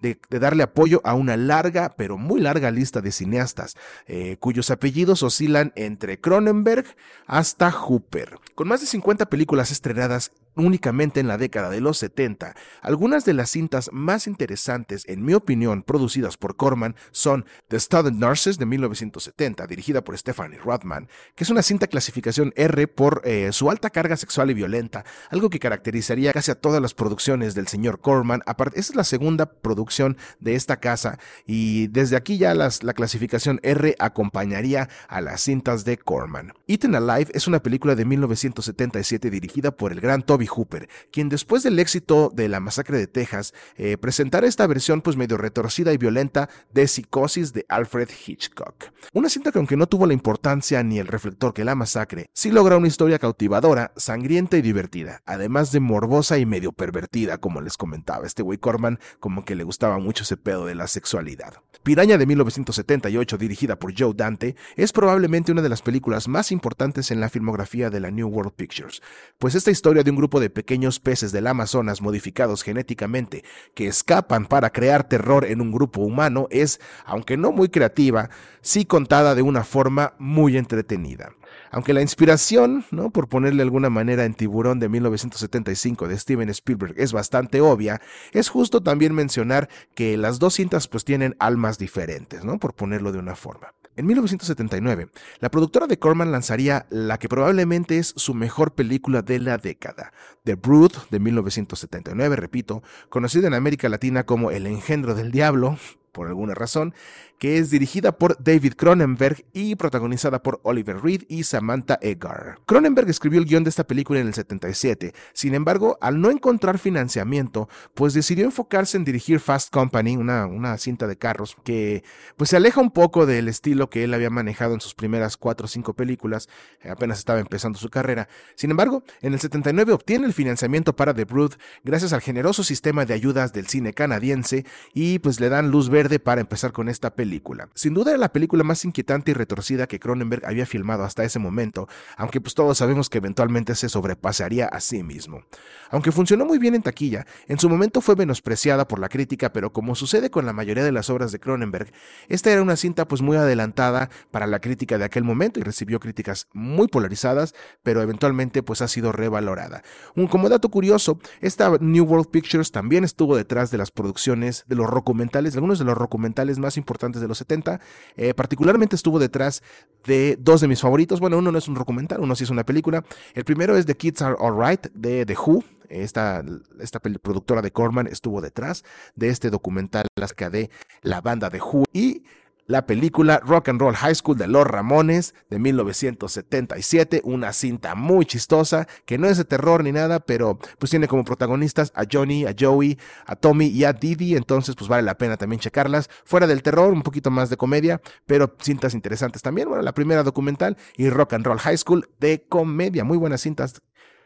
de, 0.00 0.18
darle 0.30 0.62
apoyo 0.62 1.00
a 1.04 1.14
una 1.14 1.36
larga, 1.36 1.94
pero 1.96 2.18
muy 2.18 2.40
larga 2.40 2.70
lista 2.70 3.00
de 3.00 3.12
cineastas, 3.12 3.76
eh, 4.06 4.36
cuyos 4.40 4.70
apellidos 4.70 5.22
oscilan 5.22 5.72
entre 5.76 6.20
Cronenberg 6.20 6.84
hasta 7.26 7.70
Hooper. 7.70 8.38
Con 8.54 8.68
más 8.68 8.80
de 8.80 8.86
50 8.86 9.26
películas 9.26 9.70
estrenadas 9.70 10.32
únicamente 10.58 11.20
en 11.20 11.28
la 11.28 11.38
década 11.38 11.70
de 11.70 11.80
los 11.80 11.98
70. 11.98 12.54
Algunas 12.82 13.24
de 13.24 13.34
las 13.34 13.50
cintas 13.50 13.90
más 13.92 14.26
interesantes, 14.26 15.04
en 15.06 15.24
mi 15.24 15.34
opinión, 15.34 15.82
producidas 15.82 16.36
por 16.36 16.56
Corman 16.56 16.96
son 17.10 17.44
The 17.68 17.80
Studded 17.80 18.12
Nurses 18.12 18.58
de 18.58 18.66
1970, 18.66 19.66
dirigida 19.66 20.02
por 20.02 20.16
Stephanie 20.18 20.58
Rothman, 20.58 21.08
que 21.34 21.44
es 21.44 21.50
una 21.50 21.62
cinta 21.62 21.86
clasificación 21.86 22.52
R 22.56 22.88
por 22.88 23.22
eh, 23.24 23.50
su 23.52 23.70
alta 23.70 23.90
carga 23.90 24.16
sexual 24.16 24.50
y 24.50 24.54
violenta, 24.54 25.04
algo 25.30 25.50
que 25.50 25.58
caracterizaría 25.58 26.32
casi 26.32 26.50
a 26.50 26.54
todas 26.54 26.82
las 26.82 26.94
producciones 26.94 27.54
del 27.54 27.68
señor 27.68 28.00
Corman. 28.00 28.42
Aparte, 28.46 28.80
esta 28.80 28.92
es 28.92 28.96
la 28.96 29.04
segunda 29.04 29.46
producción 29.46 30.16
de 30.40 30.54
esta 30.54 30.78
casa 30.78 31.18
y 31.46 31.88
desde 31.88 32.16
aquí 32.16 32.38
ya 32.38 32.54
la 32.54 32.70
clasificación 32.70 33.60
R 33.62 33.94
acompañaría 33.98 34.88
a 35.08 35.20
las 35.20 35.42
cintas 35.42 35.84
de 35.84 35.98
Corman. 35.98 36.52
Eaten 36.66 36.94
Alive 36.94 37.30
es 37.34 37.46
una 37.46 37.62
película 37.62 37.94
de 37.94 38.04
1977 38.04 39.30
dirigida 39.30 39.70
por 39.70 39.92
el 39.92 40.00
gran 40.00 40.22
Toby 40.22 40.47
Hooper, 40.48 40.88
quien 41.10 41.28
después 41.28 41.62
del 41.62 41.78
éxito 41.78 42.30
de 42.34 42.48
la 42.48 42.60
masacre 42.60 42.98
de 42.98 43.06
Texas, 43.06 43.54
eh, 43.76 43.96
presentara 43.96 44.46
esta 44.46 44.66
versión 44.66 45.02
pues 45.02 45.16
medio 45.16 45.36
retorcida 45.36 45.92
y 45.92 45.98
violenta 45.98 46.48
de 46.72 46.88
Psicosis 46.88 47.52
de 47.52 47.66
Alfred 47.68 48.08
Hitchcock. 48.26 48.92
Una 49.12 49.28
cinta 49.28 49.52
que 49.52 49.58
aunque 49.58 49.76
no 49.76 49.86
tuvo 49.86 50.06
la 50.06 50.12
importancia 50.12 50.82
ni 50.82 50.98
el 50.98 51.06
reflector 51.06 51.54
que 51.54 51.64
la 51.64 51.74
masacre, 51.74 52.30
sí 52.32 52.50
logra 52.50 52.76
una 52.76 52.88
historia 52.88 53.18
cautivadora, 53.18 53.92
sangrienta 53.96 54.56
y 54.56 54.62
divertida, 54.62 55.22
además 55.26 55.72
de 55.72 55.80
morbosa 55.80 56.38
y 56.38 56.46
medio 56.46 56.72
pervertida, 56.72 57.38
como 57.38 57.60
les 57.60 57.76
comentaba 57.76 58.26
este 58.26 58.42
güey 58.42 58.58
Corman, 58.58 58.98
como 59.20 59.44
que 59.44 59.54
le 59.54 59.64
gustaba 59.64 59.98
mucho 59.98 60.24
ese 60.24 60.36
pedo 60.36 60.66
de 60.66 60.74
la 60.74 60.86
sexualidad. 60.86 61.54
Piraña 61.82 62.18
de 62.18 62.26
1978, 62.26 63.38
dirigida 63.38 63.78
por 63.78 63.98
Joe 63.98 64.12
Dante, 64.14 64.56
es 64.76 64.92
probablemente 64.92 65.52
una 65.52 65.62
de 65.62 65.68
las 65.70 65.80
películas 65.80 66.28
más 66.28 66.52
importantes 66.52 67.10
en 67.10 67.20
la 67.20 67.30
filmografía 67.30 67.88
de 67.88 68.00
la 68.00 68.10
New 68.10 68.28
World 68.28 68.52
Pictures, 68.52 69.00
pues 69.38 69.54
esta 69.54 69.70
historia 69.70 70.02
de 70.02 70.10
un 70.10 70.16
grupo 70.16 70.27
de 70.28 70.50
pequeños 70.50 71.00
peces 71.00 71.32
del 71.32 71.46
Amazonas 71.46 72.02
modificados 72.02 72.62
genéticamente 72.62 73.42
que 73.74 73.86
escapan 73.86 74.44
para 74.44 74.70
crear 74.70 75.08
terror 75.08 75.46
en 75.46 75.62
un 75.62 75.72
grupo 75.72 76.02
humano 76.02 76.46
es, 76.50 76.78
aunque 77.06 77.38
no 77.38 77.52
muy 77.52 77.70
creativa, 77.70 78.28
sí 78.60 78.84
contada 78.84 79.34
de 79.34 79.40
una 79.40 79.64
forma 79.64 80.12
muy 80.18 80.58
entretenida. 80.58 81.32
Aunque 81.70 81.94
la 81.94 82.02
inspiración, 82.02 82.84
¿no? 82.90 83.10
por 83.10 83.28
ponerle 83.28 83.62
alguna 83.62 83.90
manera 83.90 84.24
en 84.24 84.34
Tiburón 84.34 84.78
de 84.78 84.88
1975 84.88 86.08
de 86.08 86.18
Steven 86.18 86.48
Spielberg 86.50 86.94
es 86.98 87.12
bastante 87.12 87.60
obvia, 87.62 88.00
es 88.32 88.48
justo 88.48 88.82
también 88.82 89.14
mencionar 89.14 89.68
que 89.94 90.16
las 90.16 90.38
dos 90.38 90.54
cintas 90.54 90.88
pues 90.88 91.04
tienen 91.04 91.34
almas 91.38 91.78
diferentes, 91.78 92.44
¿no? 92.44 92.58
por 92.58 92.74
ponerlo 92.74 93.12
de 93.12 93.18
una 93.18 93.34
forma. 93.34 93.77
En 93.98 94.06
1979, 94.06 95.08
la 95.40 95.50
productora 95.50 95.88
de 95.88 95.98
Corman 95.98 96.30
lanzaría 96.30 96.86
la 96.88 97.18
que 97.18 97.28
probablemente 97.28 97.98
es 97.98 98.14
su 98.16 98.32
mejor 98.32 98.76
película 98.76 99.22
de 99.22 99.40
la 99.40 99.58
década, 99.58 100.12
The 100.44 100.54
Brood 100.54 100.92
de 101.10 101.18
1979, 101.18 102.36
repito, 102.36 102.84
conocida 103.08 103.48
en 103.48 103.54
América 103.54 103.88
Latina 103.88 104.24
como 104.24 104.52
El 104.52 104.68
engendro 104.68 105.16
del 105.16 105.32
diablo, 105.32 105.78
por 106.18 106.26
alguna 106.26 106.52
razón, 106.52 106.94
que 107.38 107.58
es 107.58 107.70
dirigida 107.70 108.10
por 108.10 108.42
David 108.42 108.74
Cronenberg 108.74 109.44
y 109.52 109.76
protagonizada 109.76 110.42
por 110.42 110.58
Oliver 110.64 111.00
Reed 111.00 111.22
y 111.28 111.44
Samantha 111.44 111.96
Eggar. 112.02 112.58
Cronenberg 112.66 113.08
escribió 113.08 113.38
el 113.38 113.46
guion 113.46 113.62
de 113.62 113.70
esta 113.70 113.86
película 113.86 114.18
en 114.18 114.26
el 114.26 114.34
77, 114.34 115.14
sin 115.32 115.54
embargo, 115.54 115.96
al 116.00 116.20
no 116.20 116.32
encontrar 116.32 116.80
financiamiento, 116.80 117.68
pues 117.94 118.14
decidió 118.14 118.44
enfocarse 118.46 118.96
en 118.96 119.04
dirigir 119.04 119.38
Fast 119.38 119.72
Company, 119.72 120.16
una, 120.16 120.46
una 120.46 120.76
cinta 120.76 121.06
de 121.06 121.16
carros 121.16 121.56
que 121.62 122.02
pues 122.36 122.50
se 122.50 122.56
aleja 122.56 122.80
un 122.80 122.90
poco 122.90 123.24
del 123.24 123.46
estilo 123.46 123.88
que 123.88 124.02
él 124.02 124.12
había 124.12 124.30
manejado 124.30 124.74
en 124.74 124.80
sus 124.80 124.96
primeras 124.96 125.36
cuatro 125.36 125.66
o 125.66 125.68
cinco 125.68 125.94
películas, 125.94 126.48
eh, 126.82 126.90
apenas 126.90 127.20
estaba 127.20 127.38
empezando 127.38 127.78
su 127.78 127.90
carrera. 127.90 128.28
Sin 128.56 128.72
embargo, 128.72 129.04
en 129.20 129.34
el 129.34 129.38
79 129.38 129.92
obtiene 129.92 130.26
el 130.26 130.32
financiamiento 130.32 130.96
para 130.96 131.14
The 131.14 131.26
Brood 131.26 131.52
gracias 131.84 132.12
al 132.12 132.22
generoso 132.22 132.64
sistema 132.64 133.04
de 133.04 133.14
ayudas 133.14 133.52
del 133.52 133.68
cine 133.68 133.92
canadiense 133.92 134.66
y 134.92 135.20
pues 135.20 135.38
le 135.38 135.48
dan 135.48 135.70
luz 135.70 135.88
verde 135.90 136.07
para 136.18 136.40
empezar 136.40 136.72
con 136.72 136.88
esta 136.88 137.14
película 137.14 137.38
sin 137.74 137.94
duda 137.94 138.10
era 138.10 138.18
la 138.18 138.32
película 138.32 138.64
más 138.64 138.84
inquietante 138.84 139.30
y 139.30 139.34
retorcida 139.34 139.86
que 139.86 140.00
Cronenberg 140.00 140.44
había 140.46 140.66
filmado 140.66 141.04
hasta 141.04 141.24
ese 141.24 141.38
momento, 141.38 141.88
aunque 142.16 142.40
pues 142.40 142.54
todos 142.54 142.78
sabemos 142.78 143.08
que 143.08 143.18
eventualmente 143.18 143.74
se 143.74 143.88
sobrepasaría 143.88 144.66
a 144.66 144.80
sí 144.80 145.02
mismo. 145.02 145.42
Aunque 145.90 146.12
funcionó 146.12 146.44
muy 146.44 146.58
bien 146.58 146.74
en 146.74 146.82
taquilla, 146.82 147.26
en 147.46 147.58
su 147.58 147.68
momento 147.68 148.00
fue 148.00 148.16
menospreciada 148.16 148.86
por 148.88 148.98
la 148.98 149.08
crítica, 149.08 149.52
pero 149.52 149.72
como 149.72 149.94
sucede 149.94 150.30
con 150.30 150.46
la 150.46 150.52
mayoría 150.52 150.84
de 150.84 150.92
las 150.92 151.10
obras 151.10 151.32
de 151.32 151.40
Cronenberg, 151.40 151.92
esta 152.28 152.50
era 152.50 152.62
una 152.62 152.76
cinta 152.76 153.06
pues 153.08 153.22
muy 153.22 153.36
adelantada 153.36 154.10
para 154.30 154.46
la 154.46 154.60
crítica 154.60 154.98
de 154.98 155.04
aquel 155.04 155.24
momento 155.24 155.60
y 155.60 155.62
recibió 155.62 156.00
críticas 156.00 156.48
muy 156.52 156.88
polarizadas, 156.88 157.54
pero 157.82 158.02
eventualmente 158.02 158.62
pues 158.62 158.82
ha 158.82 158.88
sido 158.88 159.12
revalorada. 159.12 159.82
Un 160.14 160.26
como 160.26 160.48
dato 160.48 160.68
curioso, 160.68 161.18
esta 161.40 161.70
New 161.80 162.04
World 162.04 162.28
Pictures 162.30 162.70
también 162.70 163.04
estuvo 163.04 163.36
detrás 163.36 163.70
de 163.70 163.78
las 163.78 163.90
producciones 163.90 164.64
de 164.66 164.76
los 164.76 164.90
documentales, 164.90 165.54
algunos 165.54 165.78
de 165.78 165.84
los 165.84 165.96
documentales 166.00 166.58
más 166.58 166.76
importantes 166.76 167.20
de 167.20 167.28
los 167.28 167.38
70. 167.38 167.80
Eh, 168.16 168.34
particularmente 168.34 168.96
estuvo 168.96 169.18
detrás 169.18 169.62
de 170.04 170.36
dos 170.40 170.60
de 170.60 170.68
mis 170.68 170.80
favoritos. 170.80 171.20
Bueno, 171.20 171.38
uno 171.38 171.52
no 171.52 171.58
es 171.58 171.68
un 171.68 171.74
documental, 171.74 172.20
uno 172.20 172.34
sí 172.34 172.44
es 172.44 172.50
una 172.50 172.64
película. 172.64 173.04
El 173.34 173.44
primero 173.44 173.76
es 173.76 173.86
The 173.86 173.96
Kids 173.96 174.22
Are 174.22 174.36
Alright 174.38 174.88
de 174.92 175.26
The 175.26 175.34
Who. 175.34 175.64
Esta, 175.88 176.44
esta 176.80 177.00
productora 177.00 177.62
de 177.62 177.70
Corman 177.70 178.06
estuvo 178.06 178.42
detrás 178.42 178.84
de 179.16 179.30
este 179.30 179.48
documental 179.48 180.06
acerca 180.20 180.50
de 180.50 180.70
la 181.02 181.20
banda 181.20 181.48
de 181.48 181.60
Who. 181.60 181.84
Y 181.92 182.24
la 182.68 182.86
película 182.86 183.40
Rock 183.42 183.70
and 183.70 183.80
Roll 183.80 183.96
High 183.96 184.14
School 184.14 184.36
de 184.36 184.46
Los 184.46 184.66
Ramones 184.66 185.34
de 185.50 185.58
1977, 185.58 187.22
una 187.24 187.52
cinta 187.52 187.94
muy 187.94 188.26
chistosa 188.26 188.86
que 189.06 189.18
no 189.18 189.26
es 189.26 189.38
de 189.38 189.44
terror 189.44 189.82
ni 189.82 189.90
nada, 189.90 190.20
pero 190.20 190.58
pues 190.78 190.90
tiene 190.90 191.08
como 191.08 191.24
protagonistas 191.24 191.92
a 191.96 192.04
Johnny, 192.10 192.44
a 192.44 192.54
Joey, 192.56 192.98
a 193.26 193.36
Tommy 193.36 193.66
y 193.66 193.84
a 193.84 193.94
Didi, 193.94 194.36
entonces 194.36 194.76
pues 194.76 194.86
vale 194.86 195.02
la 195.02 195.16
pena 195.16 195.38
también 195.38 195.60
checarlas. 195.60 196.10
Fuera 196.24 196.46
del 196.46 196.62
terror, 196.62 196.92
un 196.92 197.02
poquito 197.02 197.30
más 197.30 197.48
de 197.48 197.56
comedia, 197.56 198.02
pero 198.26 198.54
cintas 198.60 198.92
interesantes 198.92 199.40
también. 199.40 199.68
Bueno, 199.68 199.82
la 199.82 199.94
primera 199.94 200.22
documental 200.22 200.76
y 200.96 201.08
Rock 201.08 201.32
and 201.32 201.46
Roll 201.46 201.58
High 201.58 201.78
School 201.78 202.10
de 202.20 202.44
comedia, 202.48 203.02
muy 203.02 203.16
buenas 203.16 203.40
cintas. 203.40 203.80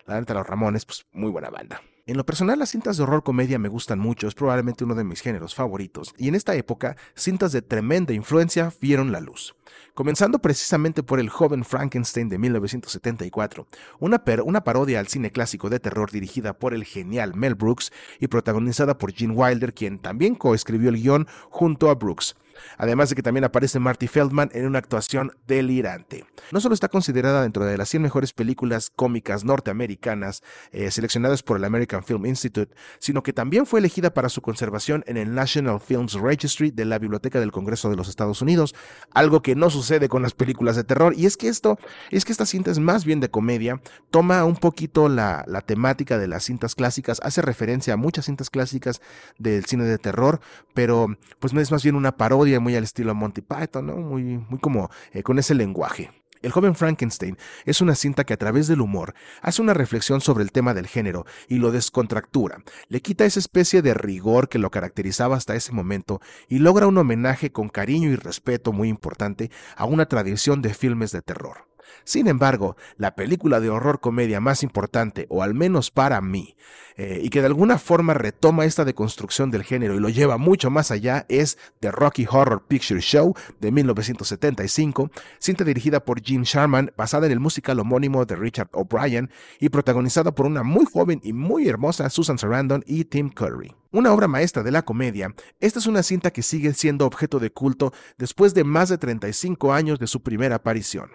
La 0.04 0.18
neta, 0.18 0.34
Los 0.34 0.46
Ramones, 0.46 0.84
pues 0.84 1.06
muy 1.12 1.30
buena 1.30 1.48
banda. 1.48 1.80
En 2.04 2.16
lo 2.16 2.26
personal, 2.26 2.58
las 2.58 2.70
cintas 2.70 2.96
de 2.96 3.04
horror 3.04 3.22
comedia 3.22 3.60
me 3.60 3.68
gustan 3.68 4.00
mucho, 4.00 4.26
es 4.26 4.34
probablemente 4.34 4.82
uno 4.82 4.96
de 4.96 5.04
mis 5.04 5.20
géneros 5.20 5.54
favoritos, 5.54 6.12
y 6.18 6.26
en 6.26 6.34
esta 6.34 6.56
época, 6.56 6.96
cintas 7.14 7.52
de 7.52 7.62
tremenda 7.62 8.12
influencia 8.12 8.72
vieron 8.80 9.12
la 9.12 9.20
luz. 9.20 9.54
Comenzando 9.94 10.40
precisamente 10.40 11.04
por 11.04 11.20
El 11.20 11.28
joven 11.28 11.64
Frankenstein 11.64 12.28
de 12.28 12.38
1974, 12.38 13.68
una, 14.00 14.24
parodia 14.64 14.98
al 14.98 15.06
cine 15.06 15.30
clásico 15.30 15.70
de 15.70 15.78
terror 15.78 16.10
dirigida 16.10 16.58
por 16.58 16.74
el 16.74 16.84
genial 16.84 17.36
Mel 17.36 17.54
Brooks 17.54 17.92
y 18.18 18.26
protagonizada 18.26 18.98
por 18.98 19.12
Gene 19.12 19.34
Wilder, 19.34 19.72
quien 19.72 20.00
también 20.00 20.34
coescribió 20.34 20.88
el 20.88 21.00
guion 21.00 21.28
junto 21.50 21.88
a 21.88 21.94
Brooks. 21.94 22.34
Además 22.78 23.08
de 23.08 23.16
que 23.16 23.22
también 23.22 23.44
aparece 23.44 23.78
Marty 23.78 24.08
Feldman 24.08 24.50
en 24.52 24.66
una 24.66 24.78
actuación 24.78 25.32
delirante. 25.46 26.24
No 26.50 26.60
solo 26.60 26.74
está 26.74 26.88
considerada 26.88 27.42
dentro 27.42 27.64
de 27.64 27.76
las 27.76 27.88
100 27.88 28.02
mejores 28.02 28.32
películas 28.32 28.90
cómicas 28.94 29.44
norteamericanas 29.44 30.42
eh, 30.70 30.90
seleccionadas 30.90 31.42
por 31.42 31.56
el 31.56 31.64
American 31.64 32.04
Film 32.04 32.26
Institute, 32.26 32.74
sino 32.98 33.22
que 33.22 33.32
también 33.32 33.66
fue 33.66 33.80
elegida 33.80 34.14
para 34.14 34.28
su 34.28 34.42
conservación 34.42 35.04
en 35.06 35.16
el 35.16 35.34
National 35.34 35.80
Films 35.80 36.14
Registry 36.14 36.70
de 36.70 36.84
la 36.84 36.98
Biblioteca 36.98 37.40
del 37.40 37.52
Congreso 37.52 37.90
de 37.90 37.96
los 37.96 38.08
Estados 38.08 38.42
Unidos, 38.42 38.74
algo 39.12 39.42
que 39.42 39.54
no 39.54 39.70
sucede 39.70 40.08
con 40.08 40.22
las 40.22 40.34
películas 40.34 40.76
de 40.76 40.84
terror. 40.84 41.14
Y 41.16 41.26
es 41.26 41.36
que 41.36 41.48
esto, 41.48 41.78
es 42.10 42.24
que 42.24 42.32
esta 42.32 42.46
cinta 42.46 42.70
es 42.70 42.78
más 42.78 43.04
bien 43.04 43.20
de 43.20 43.30
comedia, 43.30 43.80
toma 44.10 44.44
un 44.44 44.56
poquito 44.56 45.08
la, 45.08 45.44
la 45.46 45.60
temática 45.60 46.18
de 46.18 46.28
las 46.28 46.44
cintas 46.44 46.74
clásicas, 46.74 47.20
hace 47.22 47.42
referencia 47.42 47.94
a 47.94 47.96
muchas 47.96 48.26
cintas 48.26 48.50
clásicas 48.50 49.00
del 49.38 49.64
cine 49.64 49.84
de 49.84 49.98
terror, 49.98 50.40
pero 50.74 51.08
pues 51.38 51.52
es 51.54 51.70
más 51.70 51.82
bien 51.82 51.94
una 51.94 52.16
parodia 52.16 52.41
muy 52.60 52.76
al 52.76 52.84
estilo 52.84 53.14
Monty 53.14 53.40
Python, 53.40 53.86
¿no? 53.86 53.96
Muy, 53.96 54.44
como 54.60 54.90
eh, 55.12 55.22
con 55.22 55.38
ese 55.38 55.54
lenguaje. 55.54 56.10
El 56.42 56.50
joven 56.50 56.74
Frankenstein 56.74 57.38
es 57.64 57.80
una 57.80 57.94
cinta 57.94 58.24
que 58.24 58.34
a 58.34 58.36
través 58.36 58.66
del 58.66 58.80
humor 58.80 59.14
hace 59.42 59.62
una 59.62 59.74
reflexión 59.74 60.20
sobre 60.20 60.42
el 60.42 60.50
tema 60.50 60.74
del 60.74 60.88
género 60.88 61.24
y 61.48 61.58
lo 61.58 61.70
descontractura, 61.70 62.58
le 62.88 63.00
quita 63.00 63.24
esa 63.24 63.38
especie 63.38 63.80
de 63.80 63.94
rigor 63.94 64.48
que 64.48 64.58
lo 64.58 64.70
caracterizaba 64.70 65.36
hasta 65.36 65.54
ese 65.54 65.70
momento 65.70 66.20
y 66.48 66.58
logra 66.58 66.88
un 66.88 66.98
homenaje 66.98 67.52
con 67.52 67.68
cariño 67.68 68.10
y 68.10 68.16
respeto 68.16 68.72
muy 68.72 68.88
importante 68.88 69.52
a 69.76 69.84
una 69.84 70.06
tradición 70.06 70.62
de 70.62 70.74
filmes 70.74 71.12
de 71.12 71.22
terror. 71.22 71.71
Sin 72.04 72.26
embargo, 72.26 72.76
la 72.96 73.14
película 73.14 73.60
de 73.60 73.70
horror 73.70 74.00
comedia 74.00 74.40
más 74.40 74.62
importante, 74.62 75.26
o 75.28 75.42
al 75.42 75.54
menos 75.54 75.90
para 75.90 76.20
mí, 76.20 76.56
eh, 76.96 77.20
y 77.22 77.30
que 77.30 77.40
de 77.40 77.46
alguna 77.46 77.78
forma 77.78 78.14
retoma 78.14 78.64
esta 78.64 78.84
deconstrucción 78.84 79.50
del 79.50 79.64
género 79.64 79.94
y 79.94 80.00
lo 80.00 80.08
lleva 80.08 80.36
mucho 80.36 80.70
más 80.70 80.90
allá, 80.90 81.26
es 81.28 81.58
The 81.80 81.90
Rocky 81.90 82.26
Horror 82.30 82.64
Picture 82.66 83.00
Show 83.00 83.34
de 83.60 83.72
1975, 83.72 85.10
cinta 85.38 85.64
dirigida 85.64 86.04
por 86.04 86.22
Jim 86.22 86.42
Sharman, 86.42 86.92
basada 86.96 87.26
en 87.26 87.32
el 87.32 87.40
musical 87.40 87.80
homónimo 87.80 88.24
de 88.24 88.36
Richard 88.36 88.68
O'Brien 88.72 89.30
y 89.58 89.68
protagonizada 89.68 90.34
por 90.34 90.46
una 90.46 90.62
muy 90.62 90.84
joven 90.84 91.20
y 91.22 91.32
muy 91.32 91.68
hermosa 91.68 92.10
Susan 92.10 92.38
Sarandon 92.38 92.84
y 92.86 93.04
Tim 93.04 93.30
Curry. 93.30 93.74
Una 93.90 94.12
obra 94.12 94.26
maestra 94.26 94.62
de 94.62 94.70
la 94.70 94.82
comedia, 94.82 95.34
esta 95.60 95.78
es 95.78 95.86
una 95.86 96.02
cinta 96.02 96.30
que 96.30 96.42
sigue 96.42 96.72
siendo 96.72 97.04
objeto 97.04 97.38
de 97.38 97.52
culto 97.52 97.92
después 98.16 98.54
de 98.54 98.64
más 98.64 98.88
de 98.88 98.96
35 98.96 99.72
años 99.72 99.98
de 99.98 100.06
su 100.06 100.22
primera 100.22 100.56
aparición. 100.56 101.10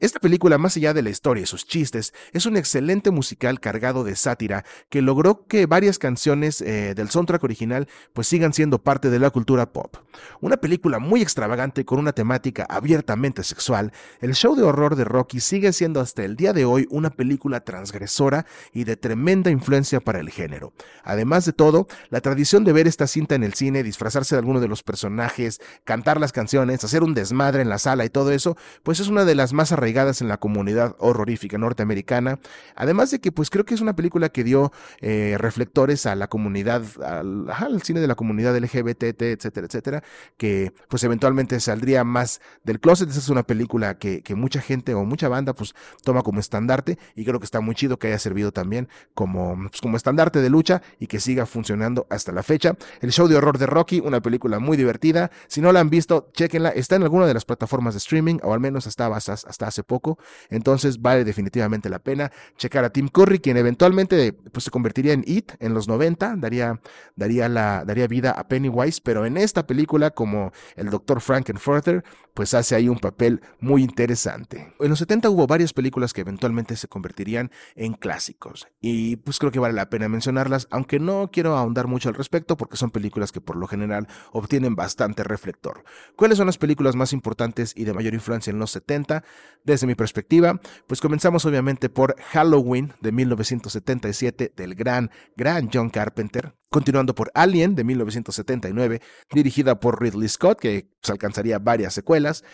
Esta 0.00 0.20
película, 0.20 0.58
más 0.58 0.76
allá 0.76 0.94
de 0.94 1.02
la 1.02 1.10
historia 1.10 1.42
y 1.42 1.46
sus 1.46 1.66
chistes, 1.66 2.14
es 2.32 2.46
un 2.46 2.56
excelente 2.56 3.10
musical 3.10 3.58
cargado 3.58 4.04
de 4.04 4.14
sátira 4.14 4.64
que 4.90 5.02
logró 5.02 5.44
que 5.48 5.66
varias 5.66 5.98
canciones 5.98 6.60
eh, 6.60 6.94
del 6.94 7.10
soundtrack 7.10 7.42
original 7.42 7.88
pues 8.12 8.28
sigan 8.28 8.52
siendo 8.52 8.80
parte 8.80 9.10
de 9.10 9.18
la 9.18 9.30
cultura 9.30 9.72
pop. 9.72 9.96
Una 10.40 10.56
película 10.56 11.00
muy 11.00 11.20
extravagante 11.20 11.84
con 11.84 11.98
una 11.98 12.12
temática 12.12 12.64
abiertamente 12.70 13.42
sexual, 13.42 13.92
el 14.20 14.36
show 14.36 14.54
de 14.54 14.62
horror 14.62 14.94
de 14.94 15.02
Rocky 15.02 15.40
sigue 15.40 15.72
siendo 15.72 16.00
hasta 16.00 16.24
el 16.24 16.36
día 16.36 16.52
de 16.52 16.64
hoy 16.64 16.86
una 16.90 17.10
película 17.10 17.64
transgresora 17.64 18.46
y 18.72 18.84
de 18.84 18.96
tremenda 18.96 19.50
influencia 19.50 19.98
para 19.98 20.20
el 20.20 20.30
género. 20.30 20.72
Además 21.02 21.44
de 21.44 21.52
todo, 21.52 21.88
la 22.10 22.20
tradición 22.20 22.62
de 22.62 22.72
ver 22.72 22.86
esta 22.86 23.08
cinta 23.08 23.34
en 23.34 23.42
el 23.42 23.54
cine, 23.54 23.82
disfrazarse 23.82 24.36
de 24.36 24.40
alguno 24.40 24.60
de 24.60 24.68
los 24.68 24.84
personajes, 24.84 25.60
cantar 25.82 26.20
las 26.20 26.30
canciones, 26.30 26.84
hacer 26.84 27.02
un 27.02 27.14
desmadre 27.14 27.62
en 27.62 27.68
la 27.68 27.78
sala 27.78 28.04
y 28.04 28.10
todo 28.10 28.30
eso, 28.30 28.56
pues 28.84 29.00
es 29.00 29.08
una 29.08 29.24
de 29.24 29.34
las 29.34 29.52
más 29.52 29.72
arraigadas 29.72 29.87
en 29.88 30.28
la 30.28 30.36
comunidad 30.36 30.94
horrorífica 30.98 31.58
norteamericana. 31.58 32.38
Además 32.76 33.10
de 33.10 33.20
que, 33.20 33.32
pues 33.32 33.50
creo 33.50 33.64
que 33.64 33.74
es 33.74 33.80
una 33.80 33.96
película 33.96 34.28
que 34.28 34.44
dio 34.44 34.72
eh, 35.00 35.36
reflectores 35.38 36.06
a 36.06 36.14
la 36.14 36.28
comunidad, 36.28 36.82
al, 37.02 37.82
cine 37.82 38.00
de 38.00 38.06
la 38.06 38.14
comunidad 38.14 38.56
LGBT, 38.56 39.22
etcétera, 39.22 39.66
etcétera, 39.66 40.02
que 40.36 40.72
pues 40.88 41.04
eventualmente 41.04 41.58
saldría 41.60 42.04
más 42.04 42.40
del 42.64 42.80
closet. 42.80 43.08
Esa 43.08 43.18
es 43.18 43.28
una 43.28 43.42
película 43.42 43.98
que, 43.98 44.22
mucha 44.36 44.60
gente 44.60 44.94
o 44.94 45.04
mucha 45.04 45.28
banda 45.28 45.52
pues 45.52 45.74
toma 46.04 46.22
como 46.22 46.38
estandarte 46.38 46.96
y 47.16 47.24
creo 47.24 47.40
que 47.40 47.44
está 47.44 47.60
muy 47.60 47.74
chido 47.74 47.98
que 47.98 48.06
haya 48.06 48.18
servido 48.18 48.52
también 48.52 48.88
como, 49.14 49.56
pues, 49.68 49.80
como 49.80 49.96
estandarte 49.96 50.40
de 50.40 50.48
lucha 50.48 50.80
y 51.00 51.08
que 51.08 51.18
siga 51.18 51.44
funcionando 51.44 52.06
hasta 52.08 52.30
la 52.30 52.42
fecha. 52.42 52.76
El 53.00 53.10
show 53.10 53.26
de 53.26 53.36
horror 53.36 53.58
de 53.58 53.66
Rocky, 53.66 54.00
una 54.00 54.20
película 54.20 54.60
muy 54.60 54.76
divertida. 54.76 55.30
Si 55.48 55.60
no 55.60 55.72
la 55.72 55.80
han 55.80 55.90
visto, 55.90 56.30
chequenla. 56.34 56.68
Está 56.68 56.96
en 56.96 57.02
alguna 57.02 57.26
de 57.26 57.34
las 57.34 57.44
plataformas 57.44 57.94
de 57.94 57.98
streaming 57.98 58.38
o 58.42 58.52
al 58.54 58.60
menos 58.60 58.86
hasta, 58.86 59.06
hasta, 59.08 59.32
hasta 59.32 59.66
poco. 59.82 60.18
Entonces 60.50 61.00
vale 61.00 61.24
definitivamente 61.24 61.88
la 61.88 61.98
pena 61.98 62.30
checar 62.56 62.84
a 62.84 62.90
Tim 62.90 63.08
Curry, 63.08 63.38
quien 63.38 63.56
eventualmente 63.56 64.32
pues, 64.32 64.64
se 64.64 64.70
convertiría 64.70 65.12
en 65.12 65.24
It 65.26 65.52
en 65.60 65.74
los 65.74 65.88
90, 65.88 66.36
daría, 66.36 66.80
daría, 67.16 67.48
la, 67.48 67.84
daría 67.84 68.06
vida 68.06 68.30
a 68.32 68.48
Pennywise, 68.48 69.00
pero 69.02 69.26
en 69.26 69.36
esta 69.36 69.66
película, 69.66 70.10
como 70.10 70.52
el 70.76 70.90
Dr. 70.90 71.20
Frankenfurter, 71.20 72.04
pues 72.34 72.54
hace 72.54 72.76
ahí 72.76 72.88
un 72.88 72.98
papel 72.98 73.40
muy 73.60 73.82
interesante. 73.82 74.72
En 74.78 74.90
los 74.90 75.00
70 75.00 75.28
hubo 75.30 75.46
varias 75.46 75.72
películas 75.72 76.12
que 76.12 76.20
eventualmente 76.20 76.76
se 76.76 76.86
convertirían 76.86 77.50
en 77.74 77.94
clásicos 77.94 78.68
y 78.80 79.16
pues 79.16 79.38
creo 79.38 79.50
que 79.50 79.58
vale 79.58 79.74
la 79.74 79.90
pena 79.90 80.08
mencionarlas, 80.08 80.68
aunque 80.70 81.00
no 81.00 81.30
quiero 81.32 81.56
ahondar 81.56 81.88
mucho 81.88 82.08
al 82.08 82.14
respecto 82.14 82.56
porque 82.56 82.76
son 82.76 82.90
películas 82.90 83.32
que 83.32 83.40
por 83.40 83.56
lo 83.56 83.66
general 83.66 84.06
obtienen 84.32 84.76
bastante 84.76 85.24
reflector. 85.24 85.84
¿Cuáles 86.16 86.38
son 86.38 86.46
las 86.46 86.58
películas 86.58 86.94
más 86.94 87.12
importantes 87.12 87.72
y 87.76 87.84
de 87.84 87.92
mayor 87.92 88.14
influencia 88.14 88.50
en 88.50 88.58
los 88.58 88.70
70? 88.70 89.24
Desde 89.68 89.86
mi 89.86 89.94
perspectiva, 89.94 90.58
pues 90.86 90.98
comenzamos 90.98 91.44
obviamente 91.44 91.90
por 91.90 92.16
Halloween 92.32 92.94
de 93.02 93.12
1977 93.12 94.54
del 94.56 94.74
gran, 94.74 95.10
gran 95.36 95.68
John 95.70 95.90
Carpenter, 95.90 96.54
continuando 96.70 97.14
por 97.14 97.30
Alien 97.34 97.74
de 97.74 97.84
1979, 97.84 99.02
dirigida 99.30 99.78
por 99.78 100.00
Ridley 100.00 100.30
Scott, 100.30 100.58
que 100.58 100.88
pues, 101.02 101.10
alcanzaría 101.10 101.58
varias 101.58 101.92
secuelas, 101.92 102.44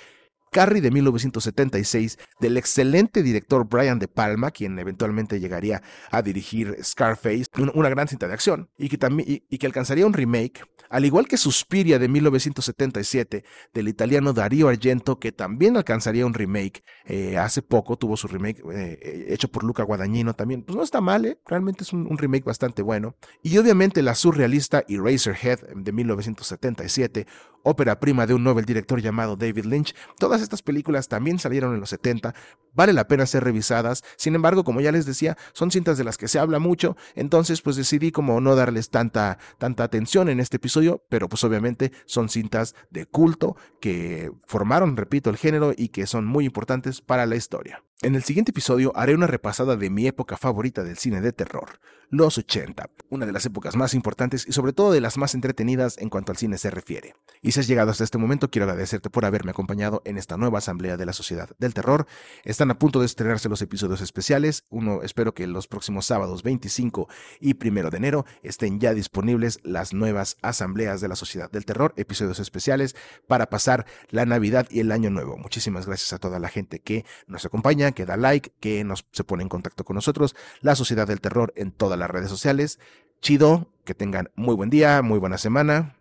Carrie 0.54 0.80
de 0.80 0.92
1976 0.92 2.16
del 2.38 2.56
excelente 2.56 3.24
director 3.24 3.66
Brian 3.68 3.98
De 3.98 4.06
Palma, 4.06 4.52
quien 4.52 4.78
eventualmente 4.78 5.40
llegaría 5.40 5.82
a 6.12 6.22
dirigir 6.22 6.76
Scarface, 6.80 7.46
una 7.74 7.88
gran 7.88 8.06
cinta 8.06 8.28
de 8.28 8.34
acción, 8.34 8.70
y 8.78 8.88
que, 8.88 8.96
también, 8.96 9.42
y, 9.48 9.58
que 9.58 9.66
alcanzaría 9.66 10.06
un 10.06 10.12
remake, 10.12 10.64
al 10.90 11.04
igual 11.04 11.26
que 11.26 11.38
Suspiria 11.38 11.98
de 11.98 12.06
1977 12.06 13.42
del 13.72 13.88
italiano 13.88 14.32
Dario 14.32 14.68
Argento, 14.68 15.18
que 15.18 15.32
también 15.32 15.76
alcanzaría 15.76 16.24
un 16.24 16.34
remake 16.34 16.84
eh, 17.04 17.36
hace 17.36 17.60
poco, 17.60 17.96
tuvo 17.96 18.16
su 18.16 18.28
remake 18.28 18.62
eh, 18.72 19.26
hecho 19.30 19.48
por 19.48 19.64
Luca 19.64 19.82
Guadagnino 19.82 20.34
también, 20.34 20.62
pues 20.62 20.76
no 20.76 20.84
está 20.84 21.00
mal, 21.00 21.24
¿eh? 21.24 21.36
realmente 21.46 21.82
es 21.82 21.92
un, 21.92 22.16
remake 22.16 22.44
bastante 22.44 22.80
bueno, 22.82 23.16
y 23.42 23.58
obviamente 23.58 24.02
la 24.02 24.14
surrealista 24.14 24.84
Eraserhead 24.86 25.58
de 25.74 25.90
1977, 25.90 27.26
ópera 27.64 27.98
prima 27.98 28.26
de 28.26 28.34
un 28.34 28.44
Nobel 28.44 28.64
director 28.64 29.00
llamado 29.00 29.34
David 29.34 29.64
Lynch. 29.64 29.94
Todas 30.18 30.42
estas 30.44 30.62
películas 30.62 31.08
también 31.08 31.38
salieron 31.38 31.74
en 31.74 31.80
los 31.80 31.90
70, 31.90 32.34
vale 32.72 32.92
la 32.92 33.08
pena 33.08 33.26
ser 33.26 33.44
revisadas. 33.44 34.04
Sin 34.16 34.34
embargo, 34.34 34.64
como 34.64 34.80
ya 34.80 34.92
les 34.92 35.06
decía, 35.06 35.36
son 35.52 35.70
cintas 35.70 35.98
de 35.98 36.04
las 36.04 36.16
que 36.16 36.28
se 36.28 36.38
habla 36.38 36.58
mucho, 36.58 36.96
entonces 37.14 37.62
pues 37.62 37.76
decidí 37.76 38.12
como 38.12 38.40
no 38.40 38.54
darles 38.54 38.90
tanta 38.90 39.38
tanta 39.58 39.84
atención 39.84 40.28
en 40.28 40.40
este 40.40 40.56
episodio, 40.56 41.02
pero 41.08 41.28
pues 41.28 41.42
obviamente 41.44 41.92
son 42.06 42.28
cintas 42.28 42.74
de 42.90 43.06
culto 43.06 43.56
que 43.80 44.30
formaron, 44.46 44.96
repito, 44.96 45.30
el 45.30 45.36
género 45.36 45.72
y 45.76 45.88
que 45.88 46.06
son 46.06 46.26
muy 46.26 46.44
importantes 46.44 47.00
para 47.00 47.26
la 47.26 47.36
historia. 47.36 47.82
En 48.02 48.16
el 48.16 48.24
siguiente 48.24 48.50
episodio 48.50 48.92
haré 48.96 49.14
una 49.14 49.28
repasada 49.28 49.76
de 49.76 49.88
mi 49.88 50.06
época 50.06 50.36
favorita 50.36 50.82
del 50.82 50.98
cine 50.98 51.20
de 51.20 51.32
terror, 51.32 51.80
los 52.10 52.36
80, 52.36 52.90
una 53.08 53.24
de 53.24 53.32
las 53.32 53.46
épocas 53.46 53.76
más 53.76 53.94
importantes 53.94 54.46
y 54.46 54.52
sobre 54.52 54.72
todo 54.72 54.92
de 54.92 55.00
las 55.00 55.16
más 55.16 55.34
entretenidas 55.34 55.96
en 55.98 56.10
cuanto 56.10 56.32
al 56.32 56.36
cine 56.36 56.58
se 56.58 56.70
refiere. 56.70 57.14
Y 57.40 57.52
si 57.52 57.60
has 57.60 57.66
llegado 57.66 57.90
hasta 57.90 58.04
este 58.04 58.18
momento, 58.18 58.50
quiero 58.50 58.64
agradecerte 58.64 59.10
por 59.10 59.24
haberme 59.24 59.52
acompañado 59.52 60.02
en 60.04 60.18
esta 60.18 60.36
nueva 60.36 60.58
asamblea 60.58 60.96
de 60.96 61.06
la 61.06 61.12
Sociedad 61.12 61.50
del 61.58 61.72
Terror. 61.72 62.06
Están 62.42 62.70
a 62.70 62.78
punto 62.78 63.00
de 63.00 63.06
estrenarse 63.06 63.48
los 63.48 63.62
episodios 63.62 64.00
especiales. 64.00 64.64
Uno, 64.70 65.02
espero 65.02 65.32
que 65.32 65.46
los 65.46 65.68
próximos 65.68 66.04
sábados 66.04 66.42
25 66.42 67.08
y 67.40 67.56
1 67.56 67.90
de 67.90 67.96
enero 67.96 68.26
estén 68.42 68.80
ya 68.80 68.92
disponibles 68.92 69.60
las 69.62 69.94
nuevas 69.94 70.36
asambleas 70.42 71.00
de 71.00 71.08
la 71.08 71.16
Sociedad 71.16 71.50
del 71.50 71.64
Terror, 71.64 71.94
episodios 71.96 72.38
especiales 72.40 72.96
para 73.28 73.50
pasar 73.50 73.86
la 74.10 74.26
Navidad 74.26 74.66
y 74.70 74.80
el 74.80 74.92
Año 74.92 75.10
Nuevo. 75.10 75.36
Muchísimas 75.36 75.86
gracias 75.86 76.12
a 76.12 76.18
toda 76.18 76.38
la 76.38 76.48
gente 76.48 76.80
que 76.80 77.04
nos 77.26 77.44
que 77.92 78.06
da 78.06 78.16
like, 78.16 78.52
que 78.60 78.84
nos, 78.84 79.06
se 79.12 79.24
pone 79.24 79.42
en 79.42 79.48
contacto 79.48 79.84
con 79.84 79.94
nosotros, 79.94 80.34
la 80.60 80.74
Sociedad 80.74 81.06
del 81.06 81.20
Terror 81.20 81.52
en 81.56 81.72
todas 81.72 81.98
las 81.98 82.10
redes 82.10 82.30
sociales. 82.30 82.78
Chido, 83.20 83.72
que 83.84 83.94
tengan 83.94 84.30
muy 84.34 84.54
buen 84.54 84.70
día, 84.70 85.02
muy 85.02 85.18
buena 85.18 85.38
semana. 85.38 85.96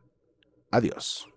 Adiós. 0.72 1.33